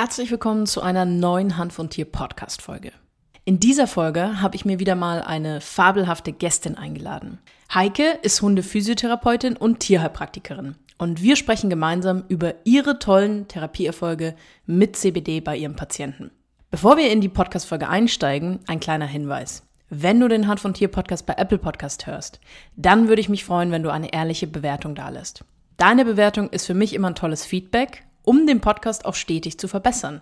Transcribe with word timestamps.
Herzlich 0.00 0.30
willkommen 0.30 0.66
zu 0.66 0.80
einer 0.80 1.04
neuen 1.04 1.56
Hand 1.56 1.72
von 1.72 1.90
Tier 1.90 2.04
Podcast 2.04 2.62
Folge. 2.62 2.92
In 3.44 3.58
dieser 3.58 3.88
Folge 3.88 4.40
habe 4.40 4.54
ich 4.54 4.64
mir 4.64 4.78
wieder 4.78 4.94
mal 4.94 5.22
eine 5.22 5.60
fabelhafte 5.60 6.30
Gästin 6.30 6.78
eingeladen. 6.78 7.40
Heike 7.74 8.20
ist 8.22 8.40
Hundephysiotherapeutin 8.40 9.56
und 9.56 9.80
Tierheilpraktikerin 9.80 10.76
und 10.98 11.20
wir 11.20 11.34
sprechen 11.34 11.68
gemeinsam 11.68 12.22
über 12.28 12.54
ihre 12.62 13.00
tollen 13.00 13.48
Therapieerfolge 13.48 14.36
mit 14.66 14.94
CBD 14.94 15.40
bei 15.40 15.56
ihren 15.56 15.74
Patienten. 15.74 16.30
Bevor 16.70 16.96
wir 16.96 17.10
in 17.10 17.20
die 17.20 17.28
Podcast 17.28 17.66
Folge 17.66 17.88
einsteigen, 17.88 18.60
ein 18.68 18.78
kleiner 18.78 19.06
Hinweis. 19.06 19.64
Wenn 19.90 20.20
du 20.20 20.28
den 20.28 20.46
Hand 20.46 20.60
von 20.60 20.74
Tier 20.74 20.86
Podcast 20.92 21.26
bei 21.26 21.34
Apple 21.34 21.58
Podcast 21.58 22.06
hörst, 22.06 22.38
dann 22.76 23.08
würde 23.08 23.20
ich 23.20 23.28
mich 23.28 23.44
freuen, 23.44 23.72
wenn 23.72 23.82
du 23.82 23.90
eine 23.90 24.12
ehrliche 24.12 24.46
Bewertung 24.46 24.94
dalässt. 24.94 25.44
Deine 25.76 26.04
Bewertung 26.04 26.50
ist 26.50 26.66
für 26.66 26.74
mich 26.74 26.94
immer 26.94 27.08
ein 27.08 27.16
tolles 27.16 27.44
Feedback 27.44 28.04
um 28.28 28.46
den 28.46 28.60
Podcast 28.60 29.06
auch 29.06 29.14
stetig 29.14 29.58
zu 29.58 29.68
verbessern. 29.68 30.20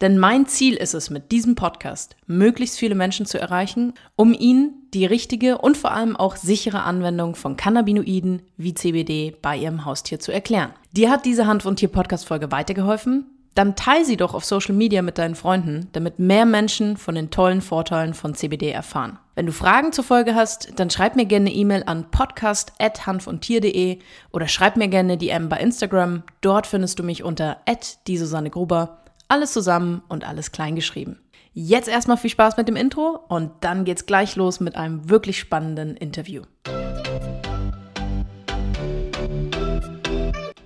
Denn 0.00 0.16
mein 0.16 0.46
Ziel 0.46 0.74
ist 0.74 0.94
es 0.94 1.10
mit 1.10 1.32
diesem 1.32 1.54
Podcast, 1.54 2.16
möglichst 2.26 2.78
viele 2.78 2.94
Menschen 2.94 3.26
zu 3.26 3.38
erreichen, 3.38 3.92
um 4.16 4.32
ihnen 4.32 4.88
die 4.94 5.04
richtige 5.04 5.58
und 5.58 5.76
vor 5.76 5.92
allem 5.92 6.16
auch 6.16 6.36
sichere 6.36 6.84
Anwendung 6.84 7.34
von 7.34 7.58
Cannabinoiden 7.58 8.40
wie 8.56 8.72
CBD 8.72 9.36
bei 9.42 9.58
ihrem 9.58 9.84
Haustier 9.84 10.18
zu 10.18 10.32
erklären. 10.32 10.72
Dir 10.92 11.10
hat 11.10 11.26
diese 11.26 11.46
Hand- 11.46 11.66
und 11.66 11.76
Tier-Podcast-Folge 11.76 12.50
weitergeholfen? 12.50 13.26
Dann 13.54 13.76
teile 13.76 14.04
sie 14.04 14.16
doch 14.16 14.34
auf 14.34 14.44
Social 14.44 14.74
Media 14.74 15.02
mit 15.02 15.18
deinen 15.18 15.34
Freunden, 15.34 15.88
damit 15.92 16.18
mehr 16.18 16.46
Menschen 16.46 16.96
von 16.96 17.14
den 17.14 17.30
tollen 17.30 17.60
Vorteilen 17.60 18.14
von 18.14 18.34
CBD 18.34 18.70
erfahren. 18.70 19.18
Wenn 19.34 19.46
du 19.46 19.52
Fragen 19.52 19.92
zur 19.92 20.04
Folge 20.04 20.34
hast, 20.34 20.78
dann 20.78 20.90
schreib 20.90 21.16
mir 21.16 21.26
gerne 21.26 21.50
eine 21.50 21.54
E-Mail 21.54 21.82
an 21.86 22.10
podcast.hanfundtier.de 22.10 23.98
oder 24.30 24.48
schreib 24.48 24.76
mir 24.76 24.88
gerne 24.88 25.18
DM 25.18 25.48
bei 25.48 25.58
Instagram. 25.58 26.22
Dort 26.40 26.66
findest 26.66 26.98
du 26.98 27.02
mich 27.02 27.22
unter 27.22 27.58
die 28.06 28.18
Susanne 28.18 28.50
Gruber. 28.50 29.02
Alles 29.28 29.52
zusammen 29.52 30.02
und 30.08 30.26
alles 30.26 30.52
klein 30.52 30.74
geschrieben. 30.74 31.18
Jetzt 31.54 31.88
erstmal 31.88 32.16
viel 32.16 32.30
Spaß 32.30 32.56
mit 32.56 32.68
dem 32.68 32.76
Intro 32.76 33.20
und 33.28 33.50
dann 33.60 33.84
geht's 33.84 34.06
gleich 34.06 34.36
los 34.36 34.60
mit 34.60 34.76
einem 34.76 35.10
wirklich 35.10 35.38
spannenden 35.38 35.96
Interview. 35.96 36.42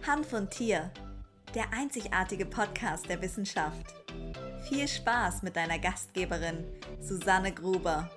Hanf 0.07 0.33
und 0.33 0.51
Tier 0.51 0.91
der 1.57 1.73
einzigartige 1.73 2.45
Podcast 2.45 3.09
der 3.09 3.23
Wissenschaft. 3.23 3.87
Viel 4.69 4.87
Spaß 4.87 5.43
mit 5.43 5.57
deiner 5.57 5.79
Gastgeberin, 5.79 6.67
Susanne 7.01 7.51
Gruber. 7.51 8.11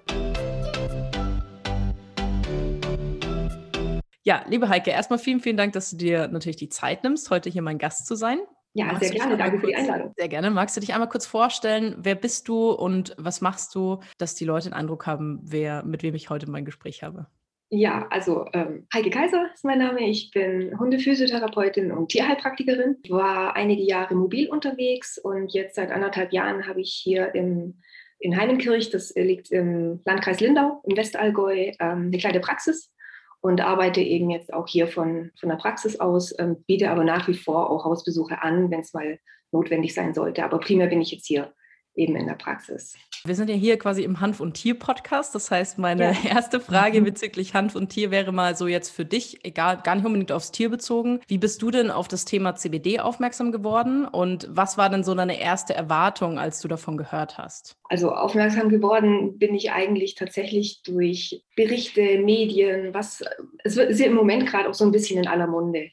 Ja, 4.26 4.44
liebe 4.50 4.68
Heike, 4.68 4.92
erstmal 4.92 5.20
vielen, 5.20 5.40
vielen 5.40 5.56
Dank, 5.56 5.72
dass 5.72 5.92
du 5.92 5.96
dir 5.96 6.28
natürlich 6.28 6.58
die 6.58 6.68
Zeit 6.68 7.06
nimmst, 7.06 7.30
heute 7.30 7.50
hier 7.50 7.62
mein 7.62 7.78
Gast 7.78 8.08
zu 8.08 8.16
sein. 8.16 8.40
Ja, 8.74 8.88
Magst 8.88 9.04
sehr 9.04 9.12
gerne. 9.12 9.38
Danke 9.38 9.52
kurz, 9.52 9.62
für 9.62 9.68
die 9.68 9.76
Einladung. 9.78 10.14
Sehr 10.18 10.28
gerne. 10.28 10.52
Magst 10.52 10.76
du 10.76 10.82
dich 10.82 10.94
einmal 10.94 11.08
kurz 11.08 11.26
vorstellen? 11.26 11.96
Wer 11.98 12.16
bist 12.16 12.50
du 12.50 12.72
und 12.72 13.16
was 13.18 13.40
machst 13.40 13.74
du, 13.74 14.02
dass 14.18 14.36
die 14.36 14.44
Leute 14.44 14.68
den 14.68 14.74
Eindruck 14.74 15.08
haben, 15.08 15.40
wer, 15.44 15.86
mit 15.86 16.04
wem 16.04 16.14
ich 16.14 16.30
heute 16.30 16.52
mein 16.52 16.66
Gespräch 16.66 17.04
habe? 17.04 17.28
Ja, 17.72 18.08
also 18.10 18.48
ähm, 18.54 18.88
Heike 18.92 19.12
Kaiser 19.12 19.48
ist 19.54 19.64
mein 19.64 19.78
Name. 19.78 20.10
Ich 20.10 20.32
bin 20.32 20.78
Hundephysiotherapeutin 20.80 21.92
und 21.92 22.10
Tierheilpraktikerin. 22.10 22.98
War 23.10 23.56
einige 23.56 23.84
Jahre 23.84 24.16
mobil 24.16 24.50
unterwegs 24.50 25.20
und 25.20 25.54
jetzt 25.54 25.76
seit 25.76 25.92
anderthalb 25.92 26.34
Jahren 26.34 26.68
habe 26.68 26.82
ich 26.82 27.00
hier 27.04 27.36
im, 27.36 27.80
in 28.18 28.36
Heinenkirch, 28.36 28.90
das 28.90 29.14
liegt 29.16 29.52
im 29.52 30.02
Landkreis 30.04 30.40
Lindau 30.40 30.82
im 30.84 30.98
Westallgäu, 30.98 31.72
ähm, 31.80 32.08
eine 32.08 32.18
kleine 32.18 32.40
Praxis 32.40 32.92
und 33.40 33.62
arbeite 33.62 34.02
eben 34.02 34.32
jetzt 34.32 34.52
auch 34.52 34.68
hier 34.68 34.88
von, 34.88 35.32
von 35.40 35.50
der 35.50 35.58
Praxis 35.58 36.00
aus, 36.00 36.34
ähm, 36.40 36.64
biete 36.66 36.90
aber 36.90 37.04
nach 37.04 37.28
wie 37.28 37.36
vor 37.36 37.70
auch 37.70 37.86
Hausbesuche 37.86 38.42
an, 38.42 38.72
wenn 38.72 38.80
es 38.80 38.94
mal 38.94 39.20
notwendig 39.52 39.94
sein 39.94 40.16
sollte. 40.16 40.44
Aber 40.44 40.60
primär 40.60 40.88
bin 40.88 41.02
ich 41.02 41.12
jetzt 41.12 41.28
hier 41.28 41.54
eben 41.94 42.16
in 42.16 42.26
der 42.26 42.34
Praxis. 42.34 42.96
Wir 43.26 43.36
sind 43.36 43.50
ja 43.50 43.56
hier 43.56 43.78
quasi 43.78 44.04
im 44.04 44.20
Hanf- 44.22 44.40
und 44.40 44.54
Tier-Podcast. 44.54 45.36
Das 45.36 45.52
heißt, 45.52 45.78
meine 45.78 46.04
ja. 46.04 46.16
erste 46.30 46.60
Frage 46.60 47.02
mhm. 47.02 47.06
bezüglich 47.06 47.54
Hanf 47.54 47.76
und 47.76 47.90
Tier 47.90 48.12
wäre 48.12 48.32
mal 48.32 48.56
so 48.56 48.68
jetzt 48.68 48.90
für 48.90 49.06
dich, 49.06 49.44
egal, 49.44 49.82
gar 49.84 49.96
nicht 49.96 50.06
unbedingt 50.06 50.32
aufs 50.32 50.52
Tier 50.52 50.70
bezogen. 50.70 51.20
Wie 51.28 51.38
bist 51.38 51.62
du 51.62 51.72
denn 51.72 51.92
auf 51.92 52.08
das 52.08 52.26
Thema 52.26 52.56
CBD 52.56 53.00
aufmerksam 53.00 53.52
geworden? 53.52 54.06
Und 54.06 54.48
was 54.50 54.78
war 54.78 54.90
denn 54.90 55.04
so 55.04 55.14
deine 55.16 55.40
erste 55.40 55.74
Erwartung, 55.74 56.40
als 56.40 56.62
du 56.62 56.68
davon 56.68 56.98
gehört 56.98 57.38
hast? 57.38 57.76
Also 57.90 58.12
aufmerksam 58.12 58.70
geworden 58.70 59.38
bin 59.38 59.54
ich 59.56 59.72
eigentlich 59.72 60.16
tatsächlich 60.16 60.82
durch 60.84 61.44
Berichte, 61.56 62.20
Medien, 62.20 62.94
was 62.94 63.24
es 63.64 63.78
ist 63.78 64.00
ja 64.00 64.08
im 64.08 64.14
Moment 64.14 64.48
gerade 64.48 64.70
auch 64.70 64.74
so 64.74 64.86
ein 64.86 64.92
bisschen 64.92 65.20
in 65.20 65.28
aller 65.28 65.48
Munde. 65.48 65.92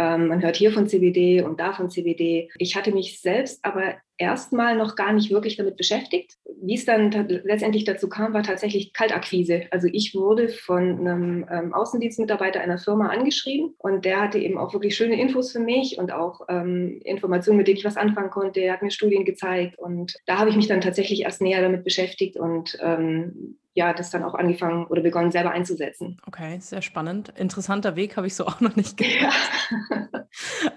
Ähm, 0.00 0.28
man 0.28 0.42
hört 0.42 0.56
hier 0.56 0.72
von 0.72 0.88
CBD 0.88 1.42
und 1.42 1.60
da 1.60 1.74
von 1.74 1.90
CBD. 1.90 2.48
Ich 2.56 2.74
hatte 2.74 2.90
mich 2.90 3.20
selbst 3.20 3.62
aber 3.62 3.96
erstmal 4.16 4.74
noch 4.74 4.96
gar 4.96 5.12
nicht 5.12 5.30
wirklich 5.30 5.56
damit 5.56 5.76
beschäftigt. 5.76 6.36
Wie 6.62 6.74
es 6.74 6.86
dann 6.86 7.10
letztendlich 7.44 7.84
dazu 7.84 8.08
kam, 8.08 8.32
war 8.32 8.42
tatsächlich 8.42 8.94
Kaltakquise. 8.94 9.64
Also 9.70 9.88
ich 9.92 10.14
wurde 10.14 10.48
von 10.48 11.00
einem 11.00 11.46
ähm, 11.50 11.74
Außendienstmitarbeiter 11.74 12.60
einer 12.60 12.78
Firma 12.78 13.08
angeschrieben 13.08 13.74
und 13.76 14.06
der 14.06 14.22
hatte 14.22 14.38
eben 14.38 14.56
auch 14.56 14.72
wirklich 14.72 14.96
schöne 14.96 15.20
Infos 15.20 15.52
für 15.52 15.60
mich 15.60 15.98
und 15.98 16.12
auch 16.12 16.40
ähm, 16.48 17.02
Informationen, 17.04 17.58
mit 17.58 17.68
denen 17.68 17.76
ich 17.76 17.84
was 17.84 17.98
anfangen 17.98 18.30
konnte. 18.30 18.60
Er 18.60 18.72
hat 18.72 18.82
mir 18.82 18.90
Studien 18.90 19.26
gezeigt 19.26 19.78
und 19.78 20.14
da 20.24 20.38
habe 20.38 20.48
ich 20.48 20.56
mich 20.56 20.66
dann 20.66 20.80
tatsächlich 20.80 21.22
erst 21.22 21.42
näher 21.42 21.60
damit 21.60 21.84
beschäftigt 21.84 22.38
und 22.38 22.78
ähm, 22.80 23.58
ja, 23.74 23.92
das 23.92 24.10
dann 24.10 24.24
auch 24.24 24.34
angefangen 24.34 24.86
oder 24.86 25.02
begonnen 25.02 25.30
selber 25.30 25.52
einzusetzen. 25.52 26.16
Okay, 26.26 26.58
sehr 26.60 26.82
spannend. 26.82 27.32
Interessanter 27.36 27.96
Weg 27.96 28.16
habe 28.16 28.26
ich 28.26 28.34
so 28.34 28.46
auch 28.48 28.60
noch 28.60 28.76
nicht 28.76 28.96
gehört. 28.96 29.22
Ja. 29.22 30.24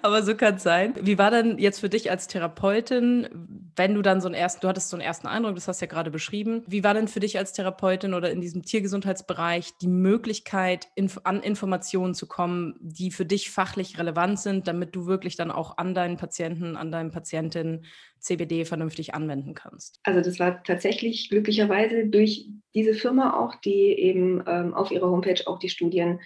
Aber 0.01 0.23
so 0.23 0.35
kann 0.35 0.55
es 0.55 0.63
sein. 0.63 0.93
Wie 1.01 1.17
war 1.17 1.31
denn 1.31 1.57
jetzt 1.57 1.79
für 1.79 1.89
dich 1.89 2.11
als 2.11 2.27
Therapeutin, 2.27 3.62
wenn 3.75 3.95
du 3.95 4.01
dann 4.01 4.21
so 4.21 4.27
einen 4.27 4.35
ersten, 4.35 4.61
du 4.61 4.67
hattest 4.67 4.89
so 4.89 4.97
einen 4.97 5.05
ersten 5.05 5.27
Eindruck, 5.27 5.55
das 5.55 5.67
hast 5.67 5.81
du 5.81 5.85
ja 5.85 5.91
gerade 5.91 6.11
beschrieben. 6.11 6.63
Wie 6.67 6.83
war 6.83 6.93
denn 6.93 7.07
für 7.07 7.19
dich 7.19 7.37
als 7.37 7.53
Therapeutin 7.53 8.13
oder 8.13 8.31
in 8.31 8.41
diesem 8.41 8.63
Tiergesundheitsbereich 8.63 9.71
die 9.81 9.87
Möglichkeit, 9.87 10.87
inf 10.95 11.19
an 11.23 11.41
Informationen 11.41 12.13
zu 12.13 12.27
kommen, 12.27 12.75
die 12.79 13.11
für 13.11 13.25
dich 13.25 13.49
fachlich 13.49 13.97
relevant 13.97 14.39
sind, 14.39 14.67
damit 14.67 14.95
du 14.95 15.05
wirklich 15.05 15.35
dann 15.35 15.51
auch 15.51 15.77
an 15.77 15.93
deinen 15.93 16.17
Patienten, 16.17 16.75
an 16.75 16.91
deinen 16.91 17.11
Patientinnen 17.11 17.85
CBD 18.19 18.65
vernünftig 18.65 19.13
anwenden 19.13 19.53
kannst? 19.53 19.99
Also 20.03 20.21
das 20.21 20.39
war 20.39 20.63
tatsächlich 20.63 21.29
glücklicherweise 21.29 22.07
durch 22.07 22.47
diese 22.73 22.93
Firma 22.93 23.37
auch, 23.39 23.55
die 23.55 23.93
eben 23.99 24.43
ähm, 24.47 24.73
auf 24.73 24.91
ihrer 24.91 25.09
Homepage 25.09 25.41
auch 25.45 25.59
die 25.59 25.69
Studien 25.69 26.19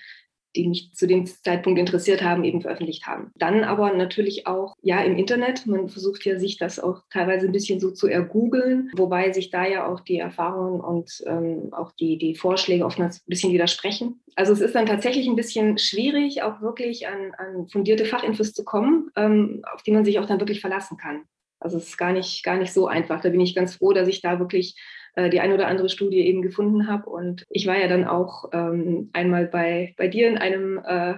die 0.58 0.68
mich 0.68 0.92
zu 0.94 1.08
dem 1.08 1.26
Zeitpunkt 1.26 1.80
interessiert 1.80 2.22
haben, 2.22 2.44
eben 2.44 2.62
veröffentlicht 2.62 3.06
haben. 3.06 3.32
Dann 3.36 3.64
aber 3.64 3.94
natürlich 3.94 4.48
auch, 4.48 4.76
ja, 4.82 5.02
im 5.02 5.18
Internet. 5.18 5.66
Man 5.68 5.88
versucht 5.88 6.26
ja, 6.26 6.40
sich 6.40 6.58
das 6.58 6.80
auch 6.80 7.04
teilweise 7.12 7.46
ein 7.46 7.52
bisschen 7.52 7.80
so 7.80 7.92
zu 7.92 8.08
ergoogeln, 8.08 8.92
wobei 8.96 9.32
sich 9.32 9.50
da 9.50 9.66
ja 9.66 9.88
auch 9.88 10.02
die 10.02 10.18
Erfahrungen 10.18 10.82
und 10.82 11.24
ähm, 11.26 11.70
auch 11.72 11.92
die, 11.94 12.18
die 12.18 12.36
Vorschläge 12.36 12.86
oftmals 12.86 13.20
ein 13.20 13.30
bisschen 13.30 13.54
widersprechen. 13.54 14.22
Also 14.36 14.54
es 14.54 14.62
ist 14.62 14.76
dann 14.76 14.86
tatsächlich 14.86 15.28
ein 15.28 15.36
bisschen 15.36 15.78
schwierig, 15.78 16.42
auch 16.42 16.62
wirklich 16.62 17.08
an, 17.08 17.32
an 17.38 17.68
fundierte 17.70 18.06
Fachinfos 18.06 18.54
zu 18.54 18.64
kommen, 18.64 19.10
ähm, 19.16 19.62
auf 19.74 19.84
die 19.84 19.92
man 19.92 20.06
sich 20.06 20.20
auch 20.20 20.26
dann 20.26 20.40
wirklich 20.40 20.62
verlassen 20.62 20.98
kann. 20.98 21.24
Also 21.60 21.78
es 21.78 21.90
ist 21.90 21.98
gar 21.98 22.14
nicht, 22.14 22.44
gar 22.44 22.58
nicht 22.58 22.72
so 22.72 22.88
einfach. 22.88 23.22
Da 23.22 23.30
bin 23.30 23.42
ich 23.42 23.56
ganz 23.56 23.76
froh, 23.76 23.94
dass 23.94 24.08
ich 24.08 24.22
da 24.22 24.40
wirklich 24.40 24.76
äh, 25.18 25.30
die 25.32 25.42
eine 25.42 25.56
oder 25.56 25.68
andere 25.68 25.90
Studie 25.90 26.20
eben 26.20 26.44
gefunden 26.44 26.88
habe. 26.88 27.10
Und 27.10 27.44
ich 27.50 27.66
war 27.66 27.76
ja 27.78 27.88
dann 27.88 28.06
auch 28.06 28.50
ähm, 28.54 29.10
einmal 29.14 29.48
bei, 29.48 29.96
bei 29.98 30.08
dir 30.08 30.30
in 30.30 30.38
einem 30.38 30.78
äh, 30.86 31.16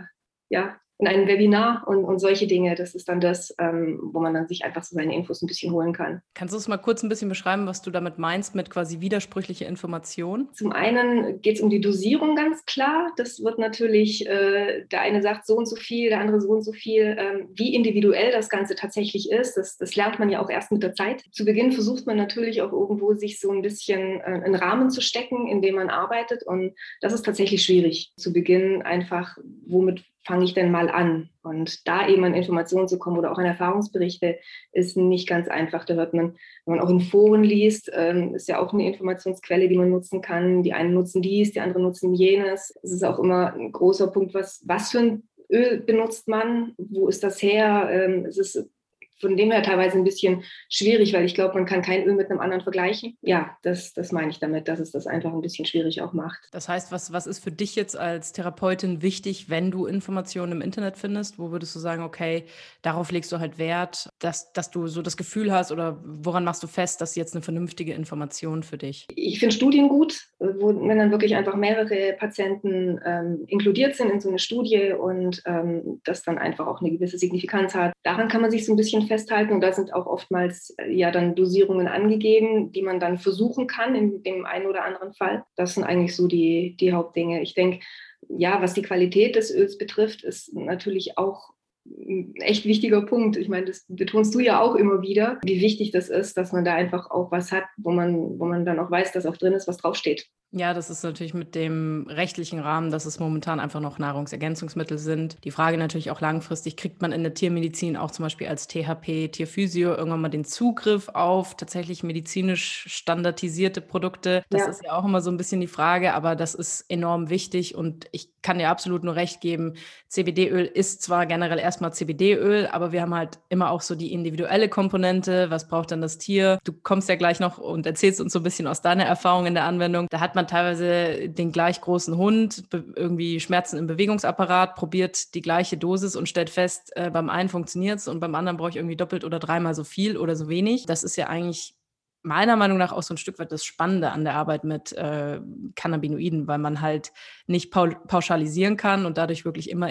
ja, 0.48 0.78
in 1.00 1.08
einem 1.08 1.28
Webinar 1.28 1.88
und, 1.88 2.04
und 2.04 2.20
solche 2.20 2.46
Dinge. 2.46 2.76
Das 2.76 2.94
ist 2.94 3.08
dann 3.08 3.22
das, 3.22 3.56
ähm, 3.58 4.00
wo 4.12 4.20
man 4.20 4.34
dann 4.34 4.50
sich 4.50 4.66
einfach 4.66 4.84
so 4.84 4.96
seine 4.96 5.16
Infos 5.16 5.42
ein 5.42 5.48
bisschen 5.48 5.72
holen 5.72 5.94
kann. 5.94 6.22
Kannst 6.34 6.54
du 6.54 6.58
es 6.58 6.68
mal 6.68 6.78
kurz 6.78 7.04
ein 7.04 7.10
bisschen 7.10 7.30
beschreiben, 7.30 7.66
was 7.68 7.82
du 7.82 7.90
damit 7.90 8.18
meinst 8.18 8.54
mit 8.54 8.70
quasi 8.70 9.00
widersprüchliche 9.00 9.64
Informationen? 9.64 10.50
Zum 10.54 10.74
einen 10.74 11.42
geht 11.42 11.56
es 11.56 11.62
um 11.62 11.70
die 11.70 11.80
Dosierung 11.80 12.36
ganz 12.36 12.66
klar. 12.66 13.14
Das 13.16 13.42
wird 13.42 13.60
natürlich, 13.60 14.28
äh, 14.28 14.86
der 14.92 15.00
eine 15.00 15.22
sagt 15.22 15.48
so 15.48 15.56
und 15.56 15.68
so 15.68 15.78
viel, 15.78 16.10
der 16.10 16.20
andere 16.20 16.42
so 16.42 16.50
und 16.50 16.64
so 16.64 16.74
viel. 16.74 17.16
Ähm, 17.18 17.48
wie 17.54 17.74
individuell 17.74 18.34
das 18.34 18.50
Ganze 18.50 18.76
tatsächlich 18.76 19.32
ist, 19.32 19.56
das, 19.56 19.78
das 19.78 19.96
lernt 19.96 20.20
man 20.20 20.30
ja 20.30 20.44
auch 20.44 20.50
erst 20.50 20.74
mit 20.74 20.84
der 20.84 20.94
Zeit. 20.94 21.24
Zu 21.32 21.46
Beginn 21.46 21.72
versucht 21.72 22.08
man 22.08 22.18
natürlich 22.18 22.62
auch 22.62 22.74
irgendwo, 22.74 23.14
sich 23.14 23.40
so 23.40 23.52
ein 23.52 23.62
bisschen 23.62 24.20
äh, 24.20 24.24
einen 24.24 24.56
Rahmen 24.56 24.90
zu 24.90 25.00
stecken, 25.00 25.48
in 25.48 25.62
dem 25.62 25.76
man 25.76 25.90
arbeitet. 25.90 26.44
Und 26.44 26.74
das 27.00 27.14
ist 27.14 27.26
tatsächlich 27.26 27.64
schwierig. 27.64 28.12
Zu 28.18 28.34
Beginn 28.34 28.82
einfach, 28.82 29.38
womit 29.66 30.04
fange 30.30 30.46
ich 30.46 30.54
denn 30.54 30.70
mal 30.70 30.90
an? 30.90 31.30
Und 31.42 31.88
da 31.88 32.08
eben 32.08 32.24
an 32.24 32.36
Informationen 32.36 32.88
zu 32.88 33.00
kommen 33.00 33.18
oder 33.18 33.32
auch 33.32 33.40
an 33.40 33.46
Erfahrungsberichte 33.46 34.38
ist 34.72 34.96
nicht 34.96 35.28
ganz 35.28 35.48
einfach. 35.48 35.86
Da 35.86 35.96
hört 35.96 36.14
man, 36.14 36.36
wenn 36.66 36.76
man 36.76 36.80
auch 36.80 36.90
in 36.92 37.02
Foren 37.02 37.44
liest, 37.44 37.92
ähm, 37.94 38.36
ist 38.36 38.48
ja 38.48 38.60
auch 38.60 38.72
eine 38.72 38.88
Informationsquelle, 38.88 39.68
die 39.68 39.78
man 39.78 39.90
nutzen 39.90 40.22
kann. 40.22 40.62
Die 40.62 40.74
einen 40.74 40.94
nutzen 40.94 41.24
dies, 41.24 41.52
die 41.52 41.62
anderen 41.62 41.82
nutzen 41.82 42.14
jenes. 42.14 42.78
Es 42.84 42.92
ist 42.92 43.04
auch 43.04 43.18
immer 43.18 43.54
ein 43.54 43.72
großer 43.72 44.08
Punkt, 44.08 44.36
was, 44.36 44.62
was 44.66 44.92
für 44.92 45.00
ein 45.00 45.24
Öl 45.52 45.80
benutzt 45.80 46.28
man? 46.28 46.76
Wo 46.78 47.08
ist 47.08 47.24
das 47.24 47.42
her? 47.42 47.90
Ähm, 47.92 48.26
es 48.28 48.38
ist 48.38 48.70
von 49.20 49.38
dem 49.38 49.52
her 49.52 49.64
teilweise 49.64 49.98
ein 49.98 50.04
bisschen 50.04 50.44
schwierig, 50.70 51.14
weil 51.14 51.26
ich 51.26 51.36
glaube, 51.36 51.54
man 51.56 51.66
kann 51.66 51.82
kein 51.82 52.04
Öl 52.04 52.16
mit 52.16 52.30
einem 52.30 52.40
anderen 52.40 52.62
vergleichen. 52.62 53.18
Ja, 53.22 53.58
das, 53.62 53.94
das 53.94 54.12
meine 54.12 54.30
ich 54.32 54.40
damit, 54.40 54.68
dass 54.68 54.80
es 54.80 54.92
das 54.92 55.08
einfach 55.08 55.34
ein 55.34 55.42
bisschen 55.42 55.66
schwierig 55.66 56.02
auch 56.02 56.14
macht. 56.14 56.40
Das 56.52 56.70
heißt, 56.70 56.92
was, 56.92 57.12
was 57.12 57.28
ist 57.28 57.44
für 57.44 57.52
dich 57.52 57.76
jetzt 57.76 57.98
als 57.98 58.32
Therapeutin 58.32 59.02
wichtig, 59.02 59.50
wenn 59.50 59.72
du 59.72 59.86
Informationen 59.86 60.54
im 60.54 60.62
Internet 60.62 60.98
findest? 60.98 61.40
Wo 61.40 61.52
würdest 61.52 61.76
du 61.76 61.80
sagen, 61.80 62.04
okay, 62.04 62.46
darauf 62.82 63.12
legst 63.12 63.32
du 63.32 63.40
halt 63.40 63.58
Wert? 63.58 64.09
Dass, 64.20 64.52
dass 64.54 64.70
du 64.70 64.88
so 64.88 65.02
das 65.02 65.18
Gefühl 65.18 65.52
hast 65.52 65.72
oder 65.72 66.00
woran 66.04 66.44
machst 66.44 66.62
du 66.62 66.68
fest, 66.68 67.02
dass 67.02 67.16
jetzt 67.16 67.34
eine 67.34 67.42
vernünftige 67.42 67.94
Information 67.94 68.64
für 68.64 68.78
dich? 68.78 69.08
Ich 69.16 69.40
finde 69.40 69.56
Studien 69.56 69.88
gut, 69.88 70.28
wo, 70.40 70.68
wenn 70.68 70.98
dann 70.98 71.12
wirklich 71.12 71.36
einfach 71.36 71.56
mehrere 71.56 72.14
Patienten 72.14 73.00
ähm, 73.06 73.44
inkludiert 73.48 73.96
sind 73.96 74.10
in 74.10 74.20
so 74.20 74.30
eine 74.30 74.40
Studie 74.40 74.92
und 74.92 75.42
ähm, 75.46 76.02
das 76.04 76.24
dann 76.24 76.38
einfach 76.38 76.68
auch 76.68 76.82
eine 76.82 76.92
gewisse 76.92 77.18
Signifikanz 77.18 77.74
hat. 77.74 77.94
Daran 78.04 78.28
kann 78.28 78.42
man 78.42 78.52
sich 78.52 78.66
so 78.66 78.74
ein 78.74 78.78
bisschen 78.78 79.08
festhalten 79.08 79.54
und 79.54 79.62
da 79.62 79.72
sind 79.72 79.94
auch 79.94 80.06
oftmals 80.06 80.76
äh, 80.78 80.92
ja 80.92 81.12
dann 81.12 81.36
Dosierungen 81.36 81.88
angegeben, 81.88 82.72
die 82.72 82.82
man 82.82 83.00
dann 83.00 83.18
versuchen 83.18 83.68
kann 83.68 83.96
in 83.96 84.24
dem 84.24 84.46
einen 84.46 84.68
oder 84.68 84.84
anderen 84.84 85.14
Fall. 85.14 85.44
Das 85.56 85.76
sind 85.76 85.84
eigentlich 85.84 86.16
so 86.16 86.28
die, 86.28 86.76
die 86.80 86.94
Hauptdinge. 86.94 87.42
Ich 87.42 87.54
denke, 87.54 87.80
ja, 88.28 88.62
was 88.62 88.74
die 88.74 88.82
Qualität 88.82 89.36
des 89.36 89.54
Öls 89.54 89.78
betrifft, 89.78 90.24
ist 90.24 90.54
natürlich 90.54 91.18
auch 91.18 91.54
ein 91.90 92.34
echt 92.38 92.66
wichtiger 92.66 93.02
Punkt. 93.02 93.38
Ich 93.38 93.50
meine, 93.50 93.66
das 93.66 93.86
betonst 93.88 94.34
du 94.34 94.40
ja 94.40 94.62
auch 94.62 94.76
immer 94.76 95.02
wieder, 95.02 95.40
wie 95.44 95.62
wichtig 95.62 95.92
das 95.92 96.10
ist, 96.10 96.38
dass 96.38 96.52
man 96.52 96.66
da 96.66 96.74
einfach 96.76 97.10
auch 97.12 97.32
was 97.32 97.52
hat, 97.52 97.66
wo 97.78 97.92
man, 97.92 98.40
wo 98.40 98.46
man 98.46 98.66
dann 98.66 98.80
auch 98.80 98.92
weiß, 98.92 99.12
dass 99.12 99.26
auch 99.26 99.38
drin 99.38 99.54
ist, 99.54 99.68
was 99.68 99.78
draufsteht. 99.78 100.28
Ja, 100.52 100.74
das 100.74 100.90
ist 100.90 101.04
natürlich 101.04 101.36
mit 101.36 101.54
dem 101.54 102.08
rechtlichen 102.10 102.60
Rahmen, 102.60 102.90
dass 102.90 103.06
es 103.06 103.20
momentan 103.20 103.60
einfach 103.60 103.80
noch 103.80 104.00
Nahrungsergänzungsmittel 104.00 104.98
sind. 104.98 105.38
Die 105.44 105.52
Frage 105.52 105.78
natürlich 105.78 106.10
auch 106.10 106.22
langfristig, 106.22 106.76
kriegt 106.76 107.04
man 107.04 107.12
in 107.12 107.22
der 107.22 107.36
Tiermedizin 107.36 107.96
auch 107.96 108.10
zum 108.10 108.24
Beispiel 108.24 108.48
als 108.48 108.68
THP, 108.68 109.32
Tierphysio 109.32 109.94
irgendwann 109.94 110.22
mal 110.22 110.30
den 110.30 110.46
Zugriff 110.46 111.10
auf 111.10 111.56
tatsächlich 111.56 112.02
medizinisch 112.02 112.86
standardisierte 112.88 113.80
Produkte? 113.82 114.44
Das 114.50 114.62
ja. 114.62 114.68
ist 114.70 114.84
ja 114.84 114.94
auch 114.94 115.06
immer 115.06 115.22
so 115.22 115.30
ein 115.30 115.38
bisschen 115.38 115.62
die 115.62 115.68
Frage, 115.68 116.16
aber 116.16 116.36
das 116.36 116.56
ist 116.56 116.86
enorm 116.90 117.30
wichtig 117.30 117.76
und 117.76 118.08
ich 118.12 118.30
kann 118.42 118.58
dir 118.58 118.70
absolut 118.70 119.04
nur 119.04 119.16
recht 119.16 119.42
geben. 119.42 119.74
CBD-Öl 120.08 120.66
ist 120.66 121.02
zwar 121.04 121.26
generell 121.26 121.60
erstmal 121.60 121.94
CBD-Öl, 121.94 122.68
aber 122.68 122.92
wir 122.92 123.02
haben 123.02 123.14
halt 123.14 123.40
immer 123.50 123.70
auch 123.70 123.82
so 123.82 123.96
die 123.96 124.14
individuelle 124.14 124.70
Komponente. 124.70 125.52
Was 125.52 125.68
braucht 125.68 125.92
dann 125.92 126.02
das 126.02 126.18
Tier? 126.18 126.58
Du 126.64 126.74
kommst 126.74 127.10
ja 127.10 127.16
gleich 127.16 127.40
noch 127.40 127.58
und 127.58 127.86
erzählst 127.86 128.22
uns 128.22 128.34
so 128.34 128.40
ein 128.40 128.44
bisschen 128.44 128.66
aus 128.66 128.82
deiner 128.82 129.04
Erfahrung 129.04 129.46
in 129.46 129.54
der 129.54 129.66
Anwendung. 129.66 130.08
Da 130.10 130.20
hat 130.20 130.36
man 130.36 130.39
man 130.40 130.48
teilweise 130.48 131.30
den 131.30 131.52
gleich 131.52 131.82
großen 131.82 132.16
Hund, 132.16 132.64
irgendwie 132.72 133.40
Schmerzen 133.40 133.78
im 133.78 133.88
Bewegungsapparat, 133.88 134.76
probiert 134.76 135.34
die 135.36 135.42
gleiche 135.42 135.78
Dosis 135.78 136.16
und 136.16 136.30
stellt 136.30 136.50
fest, 136.50 136.92
äh, 136.96 137.12
beim 137.12 137.30
einen 137.30 137.50
funktioniert 137.50 138.00
es 138.00 138.08
und 138.08 138.22
beim 138.22 138.36
anderen 138.36 138.58
brauche 138.58 138.70
ich 138.70 138.78
irgendwie 138.78 138.96
doppelt 138.96 139.26
oder 139.26 139.40
dreimal 139.40 139.76
so 139.76 139.84
viel 139.84 140.18
oder 140.18 140.36
so 140.36 140.48
wenig. 140.48 140.86
Das 140.86 141.04
ist 141.04 141.18
ja 141.18 141.28
eigentlich 141.28 141.76
meiner 142.22 142.56
Meinung 142.56 142.78
nach 142.78 142.94
auch 142.94 143.04
so 143.04 143.14
ein 143.14 143.18
Stück 143.18 143.38
weit 143.40 143.52
das 143.52 143.66
Spannende 143.66 144.12
an 144.12 144.24
der 144.24 144.36
Arbeit 144.36 144.64
mit 144.64 144.94
äh, 144.94 145.42
Cannabinoiden, 145.76 146.48
weil 146.48 146.58
man 146.58 146.82
halt 146.82 147.12
nicht 147.48 147.72
pauschalisieren 147.72 148.78
kann 148.78 149.06
und 149.06 149.18
dadurch 149.18 149.46
wirklich 149.46 149.70
immer, 149.70 149.88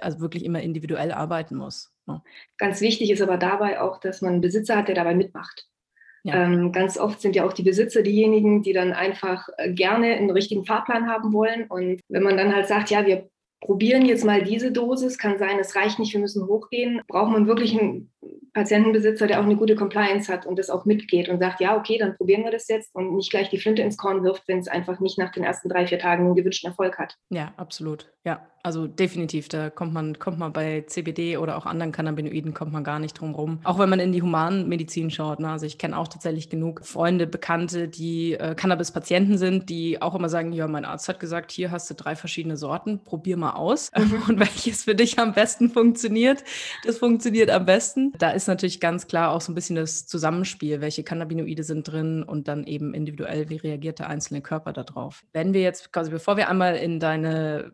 also 0.00 0.20
wirklich 0.20 0.44
immer 0.44 0.60
individuell 0.60 1.12
arbeiten 1.12 1.56
muss. 1.56 1.92
Ne? 2.06 2.20
Ganz 2.58 2.80
wichtig 2.80 3.10
ist 3.10 3.22
aber 3.22 3.38
dabei 3.38 3.80
auch, 3.80 3.98
dass 3.98 4.22
man 4.22 4.34
einen 4.34 4.40
Besitzer 4.40 4.76
hat, 4.76 4.88
der 4.88 4.94
dabei 4.94 5.14
mitmacht. 5.14 5.68
Ja. 6.24 6.44
Ähm, 6.44 6.72
ganz 6.72 6.98
oft 6.98 7.20
sind 7.20 7.36
ja 7.36 7.44
auch 7.46 7.52
die 7.52 7.62
Besitzer 7.62 8.02
diejenigen, 8.02 8.62
die 8.62 8.72
dann 8.72 8.92
einfach 8.92 9.48
äh, 9.58 9.70
gerne 9.72 10.14
einen 10.14 10.30
richtigen 10.30 10.64
Fahrplan 10.64 11.08
haben 11.08 11.32
wollen. 11.32 11.66
Und 11.68 12.00
wenn 12.08 12.22
man 12.22 12.36
dann 12.36 12.54
halt 12.54 12.66
sagt, 12.66 12.90
ja, 12.90 13.04
wir 13.06 13.28
probieren 13.60 14.04
jetzt 14.04 14.24
mal 14.24 14.42
diese 14.42 14.72
Dosis, 14.72 15.18
kann 15.18 15.38
sein, 15.38 15.58
es 15.58 15.74
reicht 15.74 15.98
nicht, 15.98 16.12
wir 16.12 16.20
müssen 16.20 16.46
hochgehen, 16.46 17.00
braucht 17.08 17.32
man 17.32 17.46
wirklich 17.46 17.78
einen 17.78 18.12
Patientenbesitzer, 18.52 19.26
der 19.26 19.40
auch 19.40 19.44
eine 19.44 19.56
gute 19.56 19.74
Compliance 19.74 20.32
hat 20.32 20.46
und 20.46 20.58
das 20.58 20.70
auch 20.70 20.84
mitgeht 20.84 21.28
und 21.28 21.40
sagt, 21.40 21.60
ja, 21.60 21.76
okay, 21.76 21.98
dann 21.98 22.16
probieren 22.16 22.44
wir 22.44 22.50
das 22.50 22.68
jetzt 22.68 22.94
und 22.94 23.16
nicht 23.16 23.30
gleich 23.30 23.48
die 23.50 23.58
Flinte 23.58 23.82
ins 23.82 23.96
Korn 23.96 24.22
wirft, 24.22 24.46
wenn 24.48 24.58
es 24.58 24.68
einfach 24.68 25.00
nicht 25.00 25.18
nach 25.18 25.32
den 25.32 25.44
ersten 25.44 25.68
drei, 25.68 25.86
vier 25.86 25.98
Tagen 25.98 26.26
einen 26.26 26.34
gewünschten 26.34 26.70
Erfolg 26.70 26.98
hat. 26.98 27.16
Ja, 27.30 27.52
absolut. 27.56 28.12
Ja, 28.24 28.46
also 28.64 28.86
definitiv, 28.86 29.48
da 29.48 29.68
kommt 29.68 29.92
man, 29.92 30.18
kommt 30.18 30.38
man 30.38 30.54
bei 30.54 30.84
CBD 30.86 31.36
oder 31.36 31.58
auch 31.58 31.66
anderen 31.66 31.92
Cannabinoiden 31.92 32.54
kommt 32.54 32.72
man 32.72 32.82
gar 32.82 32.98
nicht 32.98 33.20
drum 33.20 33.34
rum. 33.34 33.60
Auch 33.62 33.78
wenn 33.78 33.90
man 33.90 34.00
in 34.00 34.10
die 34.10 34.22
Humanmedizin 34.22 35.10
schaut. 35.10 35.38
Ne? 35.38 35.50
Also 35.50 35.66
ich 35.66 35.76
kenne 35.76 35.98
auch 35.98 36.08
tatsächlich 36.08 36.48
genug 36.48 36.82
Freunde, 36.82 37.26
Bekannte, 37.26 37.88
die 37.88 38.32
äh, 38.32 38.54
Cannabis-Patienten 38.54 39.36
sind, 39.36 39.68
die 39.68 40.00
auch 40.00 40.14
immer 40.14 40.30
sagen, 40.30 40.54
ja, 40.54 40.66
mein 40.66 40.86
Arzt 40.86 41.10
hat 41.10 41.20
gesagt, 41.20 41.52
hier 41.52 41.70
hast 41.70 41.90
du 41.90 41.94
drei 41.94 42.16
verschiedene 42.16 42.56
Sorten, 42.56 43.04
probier 43.04 43.36
mal 43.36 43.52
aus. 43.52 43.90
Mhm. 44.04 44.22
Und 44.28 44.40
welches 44.40 44.84
für 44.84 44.94
dich 44.94 45.18
am 45.18 45.32
besten 45.32 45.70
funktioniert, 45.70 46.44
das 46.84 46.98
funktioniert 46.98 47.50
am 47.50 47.64
besten. 47.64 48.12
Da 48.18 48.30
ist 48.30 48.48
natürlich 48.48 48.80
ganz 48.80 49.06
klar 49.06 49.30
auch 49.30 49.40
so 49.40 49.50
ein 49.50 49.54
bisschen 49.54 49.76
das 49.76 50.06
Zusammenspiel, 50.06 50.80
welche 50.80 51.04
Cannabinoide 51.04 51.62
sind 51.62 51.88
drin 51.88 52.22
und 52.22 52.48
dann 52.48 52.64
eben 52.64 52.92
individuell, 52.92 53.48
wie 53.48 53.56
reagiert 53.56 54.00
der 54.00 54.08
einzelne 54.08 54.42
Körper 54.42 54.72
darauf. 54.72 55.22
Wenn 55.32 55.54
wir 55.54 55.62
jetzt 55.62 55.92
quasi, 55.92 56.10
bevor 56.10 56.36
wir 56.36 56.48
einmal 56.50 56.76
in 56.76 57.00
deine 57.00 57.72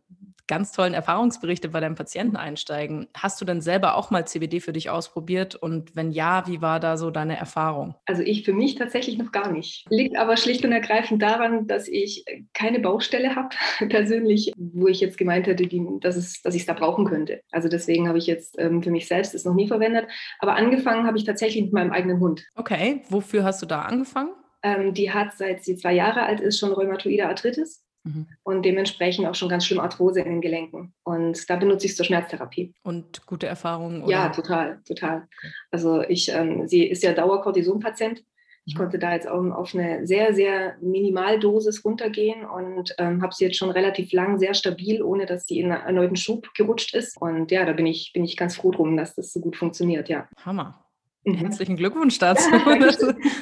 ganz 0.50 0.72
tollen 0.72 0.94
Erfahrungsberichte 0.94 1.68
bei 1.68 1.78
deinem 1.78 1.94
Patienten 1.94 2.36
einsteigen. 2.36 3.06
Hast 3.16 3.40
du 3.40 3.44
denn 3.44 3.60
selber 3.60 3.94
auch 3.94 4.10
mal 4.10 4.26
CBD 4.26 4.58
für 4.58 4.72
dich 4.72 4.90
ausprobiert? 4.90 5.54
Und 5.54 5.94
wenn 5.94 6.10
ja, 6.10 6.42
wie 6.48 6.60
war 6.60 6.80
da 6.80 6.96
so 6.96 7.12
deine 7.12 7.36
Erfahrung? 7.36 7.94
Also 8.06 8.22
ich 8.22 8.44
für 8.44 8.52
mich 8.52 8.74
tatsächlich 8.74 9.16
noch 9.16 9.30
gar 9.30 9.52
nicht. 9.52 9.86
Liegt 9.90 10.18
aber 10.18 10.36
schlicht 10.36 10.64
und 10.64 10.72
ergreifend 10.72 11.22
daran, 11.22 11.68
dass 11.68 11.86
ich 11.86 12.24
keine 12.52 12.80
Baustelle 12.80 13.34
habe, 13.36 13.50
persönlich, 13.88 14.52
wo 14.56 14.88
ich 14.88 15.00
jetzt 15.00 15.18
gemeint 15.18 15.46
hätte, 15.46 15.68
die, 15.68 15.86
dass, 16.00 16.16
es, 16.16 16.42
dass 16.42 16.56
ich 16.56 16.62
es 16.62 16.66
da 16.66 16.74
brauchen 16.74 17.04
könnte. 17.04 17.42
Also 17.52 17.68
deswegen 17.68 18.08
habe 18.08 18.18
ich 18.18 18.26
jetzt 18.26 18.58
ähm, 18.58 18.82
für 18.82 18.90
mich 18.90 19.06
selbst 19.06 19.36
es 19.36 19.44
noch 19.44 19.54
nie 19.54 19.68
verwendet. 19.68 20.08
Aber 20.40 20.56
angefangen 20.56 21.06
habe 21.06 21.16
ich 21.16 21.22
tatsächlich 21.22 21.62
mit 21.62 21.72
meinem 21.72 21.92
eigenen 21.92 22.18
Hund. 22.18 22.44
Okay, 22.56 23.02
wofür 23.08 23.44
hast 23.44 23.62
du 23.62 23.66
da 23.66 23.82
angefangen? 23.82 24.30
Ähm, 24.64 24.94
die 24.94 25.12
hat, 25.12 25.38
seit 25.38 25.62
sie 25.62 25.76
zwei 25.76 25.94
Jahre 25.94 26.22
alt 26.22 26.40
ist, 26.40 26.58
schon 26.58 26.72
rheumatoide 26.72 27.28
Arthritis. 27.28 27.84
Mhm. 28.04 28.26
Und 28.42 28.62
dementsprechend 28.62 29.26
auch 29.26 29.34
schon 29.34 29.48
ganz 29.48 29.66
schlimm 29.66 29.80
Arthrose 29.80 30.20
in 30.20 30.30
den 30.30 30.40
Gelenken. 30.40 30.94
Und 31.04 31.48
da 31.48 31.56
benutze 31.56 31.86
ich 31.86 31.92
es 31.92 31.96
zur 31.96 32.06
Schmerztherapie. 32.06 32.74
Und 32.82 33.26
gute 33.26 33.46
Erfahrungen? 33.46 34.08
Ja, 34.08 34.30
total, 34.30 34.80
total. 34.86 35.28
Also 35.70 36.02
ich, 36.02 36.30
ähm, 36.30 36.66
sie 36.66 36.84
ist 36.84 37.02
ja 37.02 37.12
Dauerkortisonpatient. 37.12 38.24
Ich 38.66 38.74
mhm. 38.74 38.78
konnte 38.78 38.98
da 38.98 39.12
jetzt 39.12 39.28
auch 39.28 39.44
auf 39.52 39.74
eine 39.74 40.06
sehr, 40.06 40.34
sehr 40.34 40.76
Minimaldosis 40.80 41.84
runtergehen 41.84 42.44
und 42.44 42.94
ähm, 42.98 43.22
habe 43.22 43.34
sie 43.34 43.44
jetzt 43.44 43.56
schon 43.56 43.70
relativ 43.70 44.12
lang 44.12 44.38
sehr 44.38 44.54
stabil, 44.54 45.02
ohne 45.02 45.26
dass 45.26 45.46
sie 45.46 45.58
in 45.58 45.72
einen 45.72 45.82
erneuten 45.82 46.16
Schub 46.16 46.52
gerutscht 46.54 46.94
ist. 46.94 47.20
Und 47.20 47.50
ja, 47.50 47.64
da 47.64 47.72
bin 47.72 47.86
ich, 47.86 48.12
bin 48.12 48.24
ich 48.24 48.36
ganz 48.36 48.56
froh 48.56 48.70
drum, 48.70 48.96
dass 48.96 49.14
das 49.14 49.32
so 49.32 49.40
gut 49.40 49.56
funktioniert, 49.56 50.08
ja. 50.08 50.28
Hammer. 50.44 50.86
Mhm. 51.24 51.34
Herzlichen 51.34 51.76
Glückwunsch 51.76 52.18
dazu. 52.18 52.50